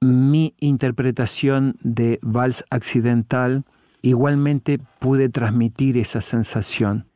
mi 0.00 0.54
interpretación 0.60 1.76
de 1.82 2.18
Vals 2.22 2.64
Accidental, 2.70 3.64
igualmente 4.02 4.78
pude 4.98 5.28
transmitir 5.28 5.96
esa 5.96 6.20
sensación. 6.20 7.06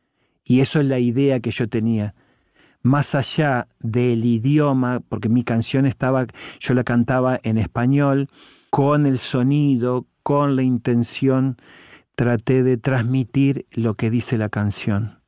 Y 0.43 0.61
eso 0.61 0.79
es 0.79 0.87
la 0.87 0.99
idea 0.99 1.39
que 1.39 1.51
yo 1.51 1.69
tenía. 1.69 2.15
Más 2.81 3.13
allá 3.13 3.67
del 3.79 4.25
idioma, 4.25 5.01
porque 5.07 5.29
mi 5.29 5.43
canción 5.43 5.85
estaba, 5.85 6.25
yo 6.59 6.73
la 6.73 6.83
cantaba 6.83 7.39
en 7.43 7.57
español, 7.57 8.27
con 8.69 9.05
el 9.05 9.19
sonido, 9.19 10.07
con 10.23 10.55
la 10.55 10.63
intención 10.63 11.57
traté 12.15 12.63
de 12.63 12.77
transmitir 12.77 13.65
lo 13.71 13.95
que 13.95 14.09
dice 14.09 14.37
la 14.37 14.49
canción, 14.49 15.19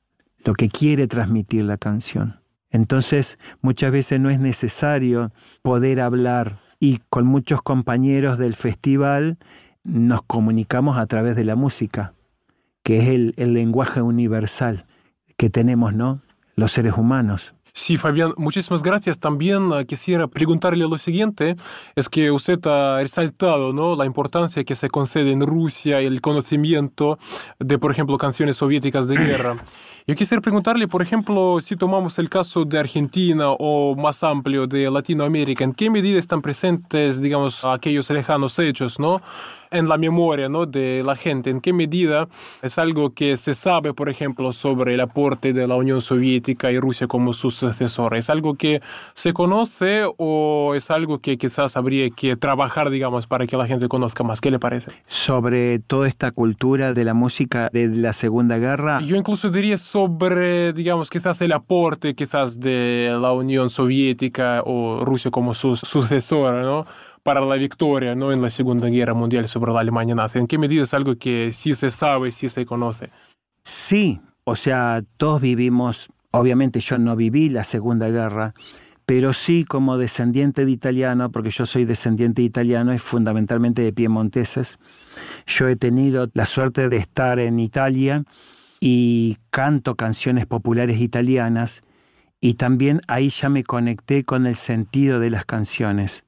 lo 0.43 0.54
que 0.54 0.69
quiere 0.69 1.08
transmitir 1.08 1.63
la 1.63 1.78
canción. 1.78 2.41
Entonces, 2.69 3.38
muchas 3.62 3.91
veces 3.91 4.19
no 4.19 4.30
es 4.30 4.39
necesario 4.39 5.32
poder 5.62 6.00
hablar 6.00 6.60
y 6.80 7.00
con 7.10 7.26
muchos 7.26 7.62
compañeros 7.62 8.38
del 8.38 8.56
festival 8.56 9.38
nos 9.84 10.24
comunicamos 10.24 10.98
a 10.98 11.06
través 11.06 11.36
de 11.36 11.46
la 11.46 11.56
música, 11.56 12.13
que 12.84 13.00
es 13.00 13.10
el, 13.10 13.34
el 13.38 13.54
lenguaje 13.54 14.02
universal 14.02 14.86
que 15.38 15.50
tenemos, 15.50 15.93
¿no? 15.93 16.22
Los 16.56 16.72
seres 16.72 16.93
humanos. 16.98 17.54
Sí, 17.76 17.98
Fabián, 17.98 18.34
muchísimas 18.38 18.84
gracias. 18.84 19.20
También 19.20 19.72
ah, 19.74 19.84
quisiera 19.84 20.28
preguntarle 20.28 20.88
lo 20.88 21.00
siguiente, 21.00 21.56
es 21.96 22.08
que 22.08 22.30
usted 22.30 22.60
ha 22.68 23.00
resaltado 23.00 23.74
¿no? 23.74 23.96
la 23.96 24.06
importancia 24.06 24.64
que 24.64 24.76
se 24.76 24.90
concede 24.90 25.32
en 25.32 25.42
Rusia 25.42 26.00
el 26.00 26.22
conocimiento 26.22 27.18
de, 27.58 27.80
por 27.80 27.90
ejemplo, 27.90 28.16
canciones 28.20 28.58
soviéticas 28.58 29.08
de 29.08 29.18
guerra. 29.18 29.58
Yo 30.06 30.16
quisiera 30.16 30.42
preguntarle, 30.42 30.88
por 30.88 31.02
ejemplo, 31.02 31.60
si 31.62 31.76
tomamos 31.76 32.20
el 32.20 32.30
caso 32.30 32.64
de 32.64 32.78
Argentina 32.78 33.50
o 33.50 33.96
más 33.96 34.22
amplio 34.24 34.68
de 34.68 34.92
Latinoamérica, 34.92 35.64
¿en 35.64 35.74
qué 35.74 35.90
medida 35.90 36.20
están 36.20 36.44
presentes, 36.44 37.22
digamos, 37.22 37.66
aquellos 37.66 38.08
lejanos 38.12 38.60
hechos, 38.60 39.00
¿no? 39.00 39.22
En 39.74 39.90
la 39.90 39.98
memoria 39.98 40.48
¿no? 40.50 40.66
de 40.66 41.04
la 41.06 41.16
gente, 41.16 41.50
en 41.50 41.60
qué 41.60 41.74
medida 41.74 42.28
es 42.62 42.78
algo 42.78 43.14
que 43.14 43.38
se 43.38 43.54
sabe, 43.54 43.94
por 43.94 44.10
ejemplo, 44.10 44.54
sobre 44.54 44.94
el 44.94 45.02
aporte 45.02 45.52
de 45.54 45.68
la 45.68 45.76
Unión 45.76 46.02
Soviética 46.02 46.72
y 46.72 46.80
Rusia 46.80 47.08
como 47.08 47.34
sus 47.34 47.56
sucesores. 47.56 48.26
¿Es 48.26 48.30
algo 48.30 48.56
que 48.56 48.82
se 49.14 49.34
conoce 49.34 50.04
o 50.18 50.74
es 50.76 50.92
algo 50.92 51.20
que 51.20 51.38
quizás 51.38 51.76
habría 51.76 52.10
que 52.10 52.36
trabajar, 52.36 52.90
digamos, 52.90 53.28
para 53.28 53.48
que 53.48 53.58
la 53.58 53.68
gente 53.68 53.88
conozca 53.88 54.24
más? 54.24 54.40
¿Qué 54.40 54.52
le 54.52 54.60
parece? 54.60 54.92
Sobre 55.06 55.80
toda 55.80 56.08
esta 56.08 56.32
cultura 56.32 56.94
de 56.94 57.04
la 57.04 57.14
música 57.14 57.70
de 57.74 57.88
la 57.88 58.14
Segunda 58.14 58.58
Guerra. 58.58 59.02
Yo 59.02 59.16
incluso 59.16 59.50
diría 59.50 59.78
sobre, 59.78 60.74
digamos, 60.74 61.10
quizás 61.10 61.42
el 61.42 61.52
aporte 61.52 62.14
quizás 62.16 62.60
de 62.60 63.16
la 63.20 63.32
Unión 63.32 63.70
Soviética 63.70 64.62
o 64.66 65.04
Rusia 65.04 65.32
como 65.32 65.54
su 65.54 65.76
sucesora, 65.76 66.62
¿no? 66.62 66.86
Para 67.24 67.42
la 67.42 67.56
victoria 67.56 68.16
¿no? 68.16 68.32
en 68.32 68.42
la 68.42 68.50
Segunda 68.50 68.88
Guerra 68.88 69.14
Mundial 69.14 69.48
sobre 69.48 69.72
la 69.72 69.80
Alemania 69.80 70.14
nazi? 70.14 70.40
¿En 70.40 70.48
qué 70.48 70.58
medida 70.58 70.84
es 70.84 70.94
algo 70.94 71.16
que 71.16 71.52
sí 71.54 71.74
se 71.74 71.90
sabe, 71.90 72.32
sí 72.32 72.50
se 72.50 72.66
conoce? 72.66 73.10
Sí, 73.64 74.20
o 74.44 74.56
sea, 74.56 75.04
todos 75.18 75.42
vivimos, 75.42 76.10
obviamente 76.32 76.82
yo 76.82 76.98
no 76.98 77.16
viví 77.16 77.50
la 77.50 77.64
Segunda 77.64 78.10
Guerra, 78.10 78.54
pero 79.06 79.34
sí 79.34 79.64
como 79.64 79.98
descendiente 79.98 80.66
de 80.66 80.72
italiano, 80.72 81.32
porque 81.32 81.52
yo 81.52 81.66
soy 81.66 81.86
descendiente 81.86 82.42
de 82.42 82.48
italiano 82.48 82.94
y 82.94 83.00
fundamentalmente 83.00 83.82
de 83.82 83.94
piemonteses, 83.94 84.80
yo 85.46 85.68
he 85.70 85.76
tenido 85.76 86.30
la 86.34 86.46
suerte 86.46 86.90
de 86.90 86.98
estar 86.98 87.40
en 87.40 87.60
Italia 87.60 88.24
y 88.80 89.38
canto 89.50 89.96
canciones 89.96 90.46
populares 90.46 91.00
italianas 91.00 91.84
y 92.42 92.56
también 92.56 93.00
ahí 93.08 93.30
ya 93.30 93.48
me 93.48 93.64
conecté 93.64 94.26
con 94.26 94.46
el 94.46 94.58
sentido 94.58 95.20
de 95.20 95.30
las 95.30 95.46
canciones 95.46 96.26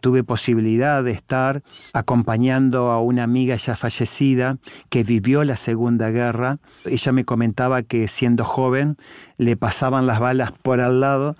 tuve 0.00 0.24
posibilidad 0.24 1.02
de 1.04 1.12
estar 1.12 1.62
acompañando 1.92 2.90
a 2.90 3.00
una 3.00 3.24
amiga 3.24 3.56
ya 3.56 3.76
fallecida 3.76 4.58
que 4.88 5.04
vivió 5.04 5.44
la 5.44 5.56
Segunda 5.56 6.10
Guerra. 6.10 6.58
Ella 6.84 7.12
me 7.12 7.24
comentaba 7.24 7.82
que 7.82 8.08
siendo 8.08 8.44
joven 8.44 8.96
le 9.36 9.56
pasaban 9.56 10.06
las 10.06 10.20
balas 10.20 10.52
por 10.52 10.80
al 10.80 11.00
lado 11.00 11.36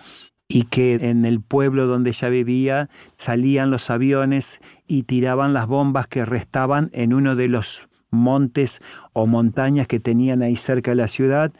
y 0.49 0.65
que 0.65 0.95
en 0.95 1.25
el 1.25 1.41
pueblo 1.41 1.87
donde 1.87 2.11
ella 2.11 2.29
vivía 2.29 2.91
salían 3.17 3.71
los 3.71 3.89
aviones 3.89 4.61
y 4.87 5.05
tiraban 5.05 5.55
las 5.55 5.67
bombas 5.67 6.07
que 6.09 6.25
restaban 6.25 6.91
en 6.93 7.15
uno 7.15 7.37
de 7.37 7.49
los 7.49 7.89
montes 8.11 8.81
o 9.15 9.27
montañas 9.27 9.87
que 9.87 9.99
tenían 9.99 10.43
ahí 10.43 10.57
cerca 10.57 10.91
de 10.91 10.97
la 10.97 11.09
ciudad. 11.09 11.53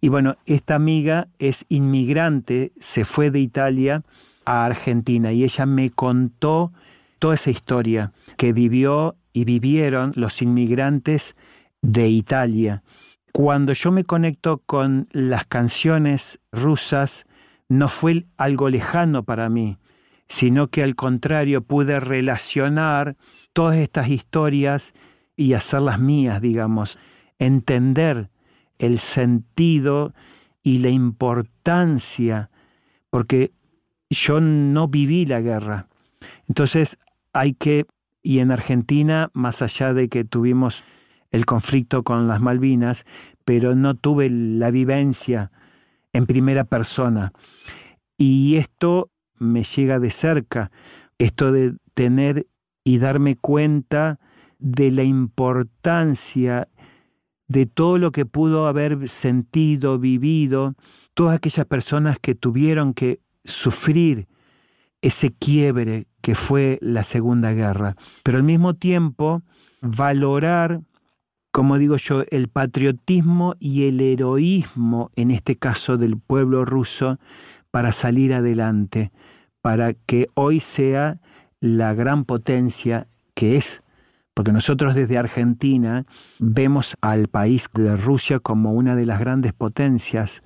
Y 0.00 0.08
bueno, 0.08 0.36
esta 0.44 0.74
amiga 0.74 1.28
es 1.38 1.64
inmigrante, 1.68 2.72
se 2.78 3.04
fue 3.04 3.30
de 3.30 3.40
Italia 3.40 4.02
a 4.46 4.64
Argentina 4.64 5.32
y 5.32 5.44
ella 5.44 5.66
me 5.66 5.90
contó 5.90 6.72
toda 7.18 7.34
esa 7.34 7.50
historia 7.50 8.12
que 8.38 8.52
vivió 8.52 9.16
y 9.32 9.44
vivieron 9.44 10.12
los 10.14 10.40
inmigrantes 10.40 11.36
de 11.82 12.08
Italia. 12.08 12.82
Cuando 13.32 13.74
yo 13.74 13.92
me 13.92 14.04
conecto 14.04 14.62
con 14.64 15.08
las 15.12 15.44
canciones 15.44 16.40
rusas, 16.52 17.26
no 17.68 17.88
fue 17.88 18.24
algo 18.38 18.70
lejano 18.70 19.24
para 19.24 19.50
mí, 19.50 19.76
sino 20.28 20.68
que 20.68 20.82
al 20.82 20.94
contrario 20.94 21.62
pude 21.62 22.00
relacionar 22.00 23.16
todas 23.52 23.76
estas 23.76 24.08
historias 24.08 24.94
y 25.36 25.52
hacerlas 25.52 26.00
mías, 26.00 26.40
digamos, 26.40 26.98
entender 27.38 28.30
el 28.78 28.98
sentido 28.98 30.14
y 30.62 30.78
la 30.78 30.88
importancia, 30.88 32.50
porque 33.10 33.52
yo 34.10 34.40
no 34.40 34.88
viví 34.88 35.26
la 35.26 35.40
guerra. 35.40 35.88
Entonces 36.48 36.98
hay 37.32 37.54
que 37.54 37.86
Y 38.22 38.40
en 38.40 38.50
Argentina, 38.50 39.30
más 39.34 39.62
allá 39.62 39.94
de 39.94 40.08
que 40.08 40.24
tuvimos 40.24 40.82
el 41.30 41.46
conflicto 41.46 42.02
con 42.02 42.26
las 42.26 42.40
Malvinas, 42.40 43.04
pero 43.44 43.76
no 43.76 43.94
tuve 43.94 44.28
la 44.30 44.72
vivencia 44.72 45.52
en 46.12 46.26
primera 46.26 46.64
persona. 46.64 47.32
Y 48.18 48.56
esto 48.56 49.12
me 49.38 49.62
llega 49.62 50.00
de 50.00 50.10
cerca, 50.10 50.72
esto 51.18 51.52
de 51.52 51.76
tener 51.94 52.48
y 52.82 52.98
darme 52.98 53.36
cuenta 53.36 54.18
de 54.58 54.90
la 54.90 55.04
importancia 55.04 56.68
de 57.46 57.66
todo 57.66 57.98
lo 57.98 58.10
que 58.10 58.26
pudo 58.26 58.66
haber 58.66 59.08
sentido, 59.08 59.98
vivido, 59.98 60.74
todas 61.14 61.36
aquellas 61.36 61.66
personas 61.66 62.18
que 62.18 62.34
tuvieron 62.34 62.92
que 62.92 63.20
sufrir 63.46 64.28
ese 65.02 65.32
quiebre 65.32 66.06
que 66.20 66.34
fue 66.34 66.78
la 66.80 67.04
Segunda 67.04 67.52
Guerra, 67.52 67.96
pero 68.22 68.38
al 68.38 68.44
mismo 68.44 68.74
tiempo 68.74 69.42
valorar, 69.80 70.80
como 71.52 71.78
digo 71.78 71.96
yo, 71.96 72.24
el 72.30 72.48
patriotismo 72.48 73.54
y 73.58 73.84
el 73.84 74.00
heroísmo, 74.00 75.10
en 75.16 75.30
este 75.30 75.56
caso 75.56 75.96
del 75.96 76.18
pueblo 76.18 76.64
ruso, 76.64 77.18
para 77.70 77.92
salir 77.92 78.34
adelante, 78.34 79.12
para 79.60 79.94
que 79.94 80.28
hoy 80.34 80.60
sea 80.60 81.20
la 81.60 81.94
gran 81.94 82.24
potencia 82.24 83.06
que 83.34 83.56
es 83.56 83.82
porque 84.36 84.52
nosotros 84.52 84.94
desde 84.94 85.16
Argentina 85.16 86.04
vemos 86.38 86.94
al 87.00 87.28
país 87.28 87.70
de 87.72 87.96
Rusia 87.96 88.38
como 88.38 88.74
una 88.74 88.94
de 88.94 89.06
las 89.06 89.18
grandes 89.18 89.54
potencias. 89.54 90.42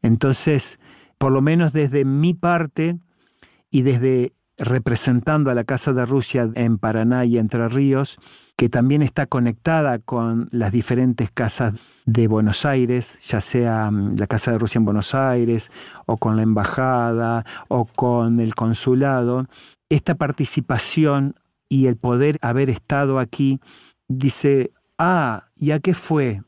Entonces, 0.00 0.78
por 1.18 1.32
lo 1.32 1.40
menos 1.40 1.72
desde 1.72 2.04
mi 2.04 2.34
parte 2.34 2.98
y 3.70 3.82
desde 3.82 4.32
representando 4.58 5.50
a 5.50 5.54
la 5.54 5.64
Casa 5.64 5.92
de 5.92 6.06
Rusia 6.06 6.50
en 6.54 6.78
Paraná 6.78 7.24
y 7.24 7.38
Entre 7.38 7.68
Ríos, 7.68 8.18
que 8.56 8.68
también 8.70 9.02
está 9.02 9.26
conectada 9.26 9.98
con 9.98 10.48
las 10.50 10.72
diferentes 10.72 11.30
casas 11.30 11.74
de 12.06 12.26
Buenos 12.26 12.64
Aires, 12.64 13.18
ya 13.26 13.40
sea 13.40 13.90
mm, 13.90 14.16
la 14.16 14.26
Casa 14.26 14.52
de 14.52 14.58
Rusia 14.58 14.78
en 14.78 14.86
Buenos 14.86 15.14
Aires, 15.14 15.70
o 16.06 16.16
con 16.16 16.36
la 16.36 16.42
embajada, 16.42 17.44
o 17.68 17.84
con 17.84 18.40
el 18.40 18.54
consulado, 18.54 19.46
esta 19.90 20.14
participación 20.14 21.34
y 21.68 21.86
el 21.86 21.96
poder 21.96 22.38
haber 22.40 22.70
estado 22.70 23.18
aquí, 23.18 23.60
dice, 24.08 24.72
ah, 24.98 25.44
¿y 25.56 25.72
a 25.72 25.80
qué 25.80 25.94
fue? 25.94 26.42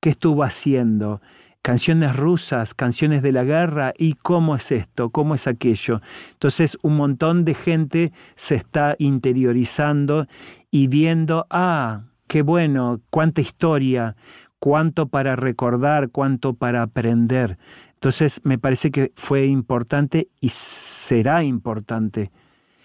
¿Qué 0.00 0.10
estuvo 0.10 0.42
haciendo? 0.42 1.22
Canciones 1.64 2.14
rusas, 2.14 2.74
canciones 2.74 3.22
de 3.22 3.32
la 3.32 3.42
guerra, 3.42 3.94
¿y 3.96 4.16
cómo 4.16 4.54
es 4.54 4.70
esto? 4.70 5.08
¿Cómo 5.08 5.34
es 5.34 5.46
aquello? 5.46 6.02
Entonces 6.32 6.76
un 6.82 6.94
montón 6.94 7.46
de 7.46 7.54
gente 7.54 8.12
se 8.36 8.56
está 8.56 8.96
interiorizando 8.98 10.26
y 10.70 10.88
viendo, 10.88 11.46
ah, 11.48 12.02
qué 12.26 12.42
bueno, 12.42 13.00
cuánta 13.08 13.40
historia, 13.40 14.14
cuánto 14.58 15.08
para 15.08 15.36
recordar, 15.36 16.10
cuánto 16.10 16.52
para 16.52 16.82
aprender. 16.82 17.56
Entonces 17.94 18.42
me 18.44 18.58
parece 18.58 18.90
que 18.90 19.12
fue 19.14 19.46
importante 19.46 20.28
y 20.42 20.50
será 20.50 21.44
importante 21.44 22.30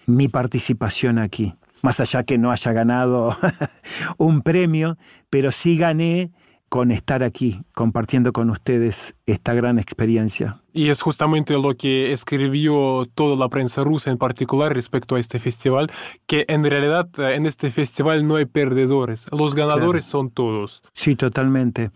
mi 0.06 0.28
participación 0.28 1.18
aquí 1.18 1.54
más 1.82 2.00
allá 2.00 2.24
que 2.24 2.38
no 2.38 2.50
haya 2.50 2.72
ganado 2.72 3.36
un 4.18 4.42
premio, 4.42 4.98
pero 5.30 5.52
sí 5.52 5.76
gané 5.76 6.30
con 6.70 6.92
estar 6.92 7.24
aquí 7.24 7.62
compartiendo 7.74 8.32
con 8.32 8.48
ustedes 8.48 9.16
esta 9.26 9.52
gran 9.54 9.80
experiencia. 9.80 10.62
Y 10.72 10.88
es 10.88 11.02
justamente 11.02 11.54
lo 11.54 11.76
que 11.76 12.12
escribió 12.12 13.08
toda 13.12 13.34
la 13.34 13.48
prensa 13.48 13.82
rusa 13.82 14.12
en 14.12 14.18
particular 14.18 14.72
respecto 14.72 15.16
a 15.16 15.18
este 15.18 15.40
festival, 15.40 15.90
que 16.28 16.44
en 16.46 16.62
realidad 16.62 17.08
eh, 17.18 17.34
en 17.34 17.46
este 17.46 17.72
festival 17.72 18.26
no 18.26 18.36
hay 18.36 18.44
perdedores, 18.44 19.26
los 19.36 19.56
ganadores 19.56 20.04
son 20.04 20.30
todos. 20.30 20.84
Sí, 20.94 21.16
totalmente. 21.16 21.90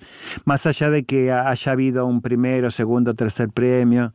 Más 0.44 0.66
allá 0.66 0.90
de 0.90 1.04
que 1.04 1.30
haya 1.30 1.72
habido 1.72 2.04
un 2.04 2.20
primero, 2.20 2.72
segundo, 2.72 3.14
tercer 3.14 3.50
premio, 3.50 4.12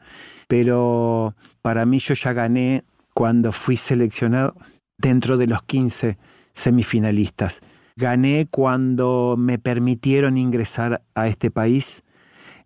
pero 0.50 1.36
para 1.62 1.86
mí 1.86 2.00
yo 2.00 2.16
ya 2.16 2.34
gané 2.34 2.84
cuando 3.14 3.54
fui 3.54 3.78
seleccionado 3.78 4.56
dentro 4.98 5.38
de 5.38 5.48
los 5.48 5.64
15 5.64 6.18
semifinalistas. 6.52 7.62
Gané 8.00 8.48
cuando 8.50 9.36
me 9.38 9.60
permitieron 9.60 10.38
ingresar 10.38 11.04
a 11.16 11.28
este 11.28 11.52
país. 11.52 12.04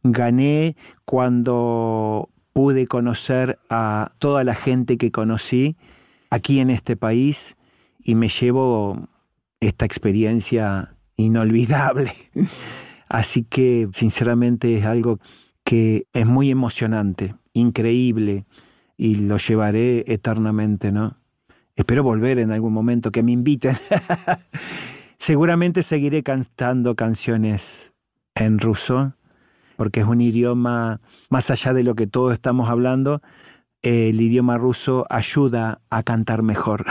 Gané 0.04 0.76
cuando 1.06 2.30
pude 2.54 2.86
conocer 2.86 3.58
a 3.68 4.12
toda 4.20 4.44
la 4.44 4.54
gente 4.54 4.98
que 4.98 5.12
conocí 5.12 5.76
aquí 6.30 6.60
en 6.60 6.70
este 6.70 6.96
país 6.96 7.58
y 8.04 8.14
me 8.14 8.30
llevo 8.30 9.08
esta 9.60 9.86
experiencia 9.86 10.94
inolvidable. 11.18 12.14
Así 13.10 13.44
que 13.44 13.90
sinceramente 13.92 14.78
es 14.78 14.86
algo 14.86 15.20
que 15.64 16.06
es 16.14 16.28
muy 16.28 16.52
emocionante, 16.52 17.34
increíble 17.54 18.46
y 18.98 19.16
lo 19.16 19.40
llevaré 19.40 20.04
eternamente, 20.14 20.92
¿no? 20.92 21.18
Espero 21.76 22.04
volver 22.04 22.38
en 22.38 22.52
algún 22.52 22.72
momento, 22.72 23.12
que 23.12 23.24
me 23.24 23.32
inviten. 23.32 23.76
Seguramente 25.26 25.84
seguiré 25.84 26.22
cantando 26.22 26.96
canciones 26.96 27.94
en 28.36 28.60
ruso, 28.60 29.14
porque 29.78 30.02
es 30.02 30.06
un 30.06 30.20
idioma, 30.20 31.00
más 31.30 31.50
allá 31.50 31.72
de 31.72 31.84
lo 31.84 31.96
que 31.96 32.08
todos 32.08 32.34
estamos 32.34 32.70
hablando, 32.70 33.22
el 33.84 34.20
idioma 34.20 34.58
ruso 34.58 35.06
ayuda 35.10 35.80
a 35.90 36.04
cantar 36.04 36.44
mejor. 36.44 36.86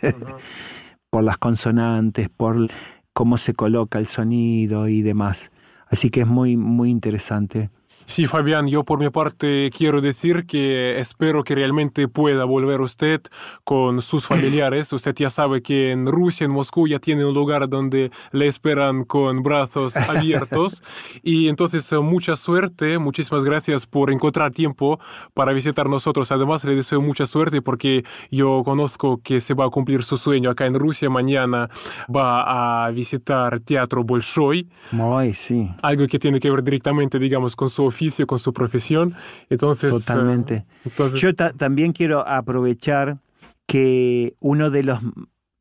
por 1.10 1.24
las 1.24 1.38
consonantes, 1.38 2.28
por 2.28 2.68
cómo 3.12 3.36
se 3.36 3.52
coloca 3.52 3.98
el 3.98 4.06
sonido 4.06 4.86
y 4.86 5.02
demás. 5.02 5.50
Así 5.88 6.10
que 6.10 6.20
es 6.20 6.28
muy, 6.28 6.56
muy 6.56 6.88
interesante. 6.88 7.70
Sí, 8.06 8.26
Fabián, 8.26 8.68
yo 8.68 8.84
por 8.84 8.98
mi 8.98 9.08
parte 9.10 9.70
quiero 9.76 10.00
decir 10.00 10.44
que 10.46 10.98
espero 10.98 11.44
que 11.44 11.54
realmente 11.54 12.08
pueda 12.08 12.44
volver 12.44 12.80
usted 12.80 13.22
con 13.64 14.02
sus 14.02 14.26
familiares. 14.26 14.92
Usted 14.92 15.14
ya 15.14 15.30
sabe 15.30 15.62
que 15.62 15.92
en 15.92 16.06
Rusia, 16.06 16.44
en 16.44 16.50
Moscú, 16.50 16.88
ya 16.88 16.98
tiene 16.98 17.24
un 17.24 17.34
lugar 17.34 17.68
donde 17.68 18.10
le 18.32 18.46
esperan 18.46 19.04
con 19.04 19.42
brazos 19.42 19.96
abiertos. 20.08 20.82
y 21.22 21.48
entonces, 21.48 21.90
eh, 21.92 21.98
mucha 21.98 22.36
suerte, 22.36 22.98
muchísimas 22.98 23.44
gracias 23.44 23.86
por 23.86 24.10
encontrar 24.10 24.52
tiempo 24.52 24.98
para 25.34 25.52
visitar 25.52 25.88
nosotros. 25.88 26.30
Además, 26.32 26.64
le 26.64 26.74
deseo 26.74 27.00
mucha 27.00 27.26
suerte 27.26 27.62
porque 27.62 28.04
yo 28.30 28.62
conozco 28.64 29.20
que 29.22 29.40
se 29.40 29.54
va 29.54 29.66
a 29.66 29.70
cumplir 29.70 30.04
su 30.04 30.16
sueño 30.16 30.50
acá 30.50 30.66
en 30.66 30.74
Rusia. 30.74 31.08
Mañana 31.08 31.68
va 32.14 32.84
a 32.86 32.90
visitar 32.90 33.60
Teatro 33.60 34.04
Bolshoi. 34.04 34.68
Muy, 34.90 35.34
sí. 35.34 35.68
Algo 35.82 36.06
que 36.06 36.18
tiene 36.18 36.40
que 36.40 36.50
ver 36.50 36.62
directamente, 36.62 37.18
digamos, 37.18 37.56
con 37.56 37.70
su 37.70 37.82
oficio, 38.08 38.26
con 38.26 38.38
su 38.38 38.52
profesión. 38.52 39.14
Entonces, 39.50 39.90
Totalmente. 39.92 40.66
eh, 40.84 41.10
Yo 41.16 41.34
ta- 41.34 41.52
también 41.52 41.92
quiero 41.92 42.26
aprovechar 42.26 43.18
que 43.66 44.34
uno 44.40 44.70
de 44.70 44.82
los, 44.82 45.00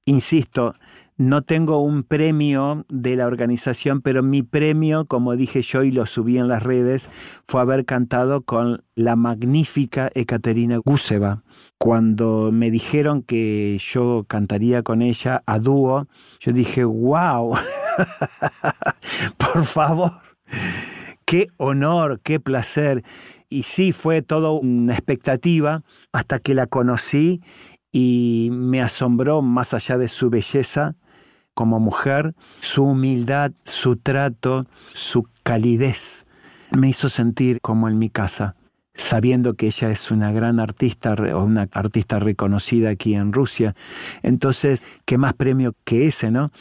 insisto, 0.05 0.73
no 1.17 1.43
tengo 1.43 1.83
un 1.83 2.01
premio 2.03 2.83
de 2.89 3.15
la 3.15 3.27
organización, 3.27 4.01
pero 4.01 4.23
mi 4.23 4.41
premio, 4.41 5.05
como 5.05 5.35
dije 5.35 5.61
yo 5.61 5.83
y 5.83 5.91
lo 5.91 6.07
subí 6.07 6.39
en 6.39 6.47
las 6.47 6.63
redes, 6.63 7.09
fue 7.47 7.61
haber 7.61 7.85
cantado 7.85 8.41
con 8.41 8.83
la 8.95 9.15
magnífica 9.15 10.09
Ekaterina 10.15 10.77
Guseva. 10.83 11.43
Cuando 11.77 12.49
me 12.51 12.71
dijeron 12.71 13.21
que 13.21 13.77
yo 13.79 14.25
cantaría 14.27 14.81
con 14.81 15.03
ella 15.03 15.43
a 15.45 15.59
dúo, 15.59 16.07
yo 16.39 16.53
dije, 16.53 16.83
wow, 16.85 17.55
por 19.37 19.65
favor, 19.65 20.13
qué 21.31 21.47
honor, 21.55 22.19
qué 22.21 22.41
placer. 22.41 23.05
Y 23.47 23.63
sí, 23.63 23.93
fue 23.93 24.21
todo 24.21 24.59
una 24.59 24.91
expectativa 24.91 25.81
hasta 26.11 26.39
que 26.39 26.53
la 26.53 26.67
conocí 26.67 27.41
y 27.89 28.49
me 28.51 28.81
asombró 28.81 29.41
más 29.41 29.73
allá 29.73 29.97
de 29.97 30.09
su 30.09 30.29
belleza 30.29 30.95
como 31.53 31.79
mujer, 31.79 32.35
su 32.59 32.83
humildad, 32.83 33.53
su 33.63 33.95
trato, 33.95 34.67
su 34.93 35.25
calidez. 35.43 36.25
Me 36.71 36.89
hizo 36.89 37.07
sentir 37.07 37.61
como 37.61 37.87
en 37.87 37.97
mi 37.97 38.09
casa, 38.09 38.57
sabiendo 38.93 39.53
que 39.53 39.67
ella 39.67 39.89
es 39.89 40.11
una 40.11 40.31
gran 40.31 40.59
artista 40.59 41.13
o 41.13 41.43
una 41.43 41.67
artista 41.71 42.19
reconocida 42.19 42.89
aquí 42.89 43.15
en 43.15 43.33
Rusia. 43.33 43.75
Entonces, 44.21 44.83
¿qué 45.05 45.17
más 45.17 45.33
premio 45.33 45.75
que 45.85 46.07
ese, 46.07 46.31
no? 46.31 46.51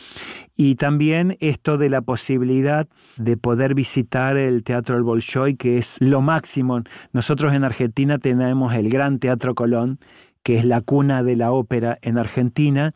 Y 0.57 0.77
también 0.77 1.37
esto 1.41 1.79
de 1.79 1.91
la 1.91 2.03
posibilidad 2.03 2.87
de 3.17 3.37
poder 3.37 3.75
visitar 3.75 4.37
el 4.37 4.63
Teatro 4.63 4.97
El 4.97 5.03
Bolshoi, 5.03 5.57
que 5.57 5.79
es 5.79 5.97
lo 6.01 6.21
máximo. 6.21 6.83
Nosotros 7.13 7.53
en 7.53 7.65
Argentina 7.65 8.19
tenemos 8.19 8.75
el 8.75 8.89
Gran 8.91 9.19
Teatro 9.19 9.55
Colón, 9.55 9.99
que 10.43 10.59
es 10.59 10.65
la 10.65 10.81
cuna 10.81 11.23
de 11.23 11.37
la 11.37 11.53
ópera 11.53 11.99
en 12.03 12.19
Argentina. 12.19 12.95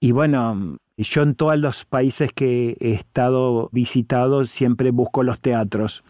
Y 0.00 0.12
bueno, 0.12 0.78
Yo 0.96 1.22
en 1.22 1.34
todos 1.34 1.58
los 1.58 1.84
países 1.84 2.30
que 2.32 2.76
he 2.78 2.92
estado 2.92 3.68
visitado 3.72 4.44
siempre 4.44 4.92
busco 4.92 5.24
los 5.24 5.40
teatros. 5.40 6.04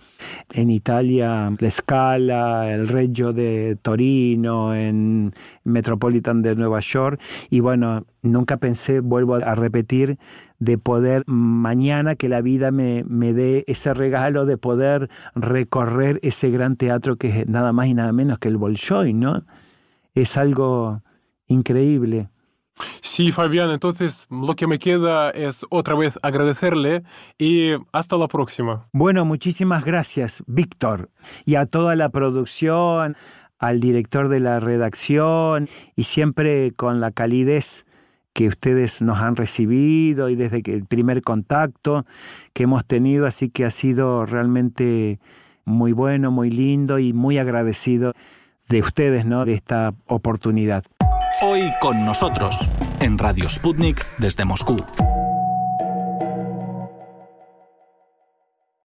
En 0.52 0.70
Italia, 0.70 1.52
La 1.58 1.70
Scala, 1.70 2.72
el 2.72 2.88
Reggio 2.88 3.32
de 3.32 3.76
Torino, 3.80 4.74
en 4.74 5.32
Metropolitan 5.64 6.42
de 6.42 6.54
Nueva 6.54 6.80
York. 6.80 7.20
Y 7.50 7.60
bueno, 7.60 8.06
nunca 8.22 8.56
pensé, 8.58 9.00
vuelvo 9.00 9.34
a 9.36 9.54
repetir, 9.54 10.18
de 10.58 10.78
poder 10.78 11.24
mañana 11.26 12.14
que 12.14 12.28
la 12.28 12.40
vida 12.40 12.70
me, 12.70 13.04
me 13.04 13.32
dé 13.32 13.64
ese 13.66 13.92
regalo 13.92 14.46
de 14.46 14.56
poder 14.56 15.10
recorrer 15.34 16.20
ese 16.22 16.50
gran 16.50 16.76
teatro 16.76 17.16
que 17.16 17.40
es 17.40 17.48
nada 17.48 17.72
más 17.72 17.86
y 17.88 17.94
nada 17.94 18.12
menos 18.12 18.38
que 18.38 18.48
el 18.48 18.56
Bolshoi, 18.56 19.12
¿no? 19.12 19.44
Es 20.14 20.36
algo 20.36 21.02
increíble. 21.48 22.28
Sí, 23.00 23.30
Fabián, 23.30 23.70
entonces 23.70 24.26
lo 24.30 24.56
que 24.56 24.66
me 24.66 24.78
queda 24.78 25.30
es 25.30 25.64
otra 25.70 25.94
vez 25.94 26.18
agradecerle 26.22 27.04
y 27.38 27.72
hasta 27.92 28.16
la 28.16 28.26
próxima. 28.26 28.88
Bueno, 28.92 29.24
muchísimas 29.24 29.84
gracias, 29.84 30.42
Víctor, 30.46 31.10
y 31.44 31.54
a 31.54 31.66
toda 31.66 31.94
la 31.94 32.08
producción, 32.08 33.16
al 33.58 33.80
director 33.80 34.28
de 34.28 34.40
la 34.40 34.60
redacción 34.60 35.68
y 35.94 36.04
siempre 36.04 36.72
con 36.72 37.00
la 37.00 37.12
calidez 37.12 37.86
que 38.32 38.48
ustedes 38.48 39.00
nos 39.00 39.20
han 39.20 39.36
recibido 39.36 40.28
y 40.28 40.34
desde 40.34 40.62
el 40.72 40.84
primer 40.84 41.22
contacto 41.22 42.04
que 42.52 42.64
hemos 42.64 42.84
tenido, 42.84 43.26
así 43.26 43.48
que 43.48 43.64
ha 43.64 43.70
sido 43.70 44.26
realmente 44.26 45.20
muy 45.64 45.92
bueno, 45.92 46.30
muy 46.32 46.50
lindo 46.50 46.98
y 46.98 47.12
muy 47.12 47.38
agradecido 47.38 48.12
de 48.68 48.80
ustedes, 48.80 49.24
¿no? 49.24 49.44
De 49.44 49.52
esta 49.52 49.94
oportunidad. 50.06 50.84
Hoy 51.42 51.72
con 51.80 52.04
nosotros, 52.04 52.56
en 53.00 53.18
Radio 53.18 53.48
Sputnik 53.48 54.06
desde 54.18 54.44
Moscú. 54.44 54.84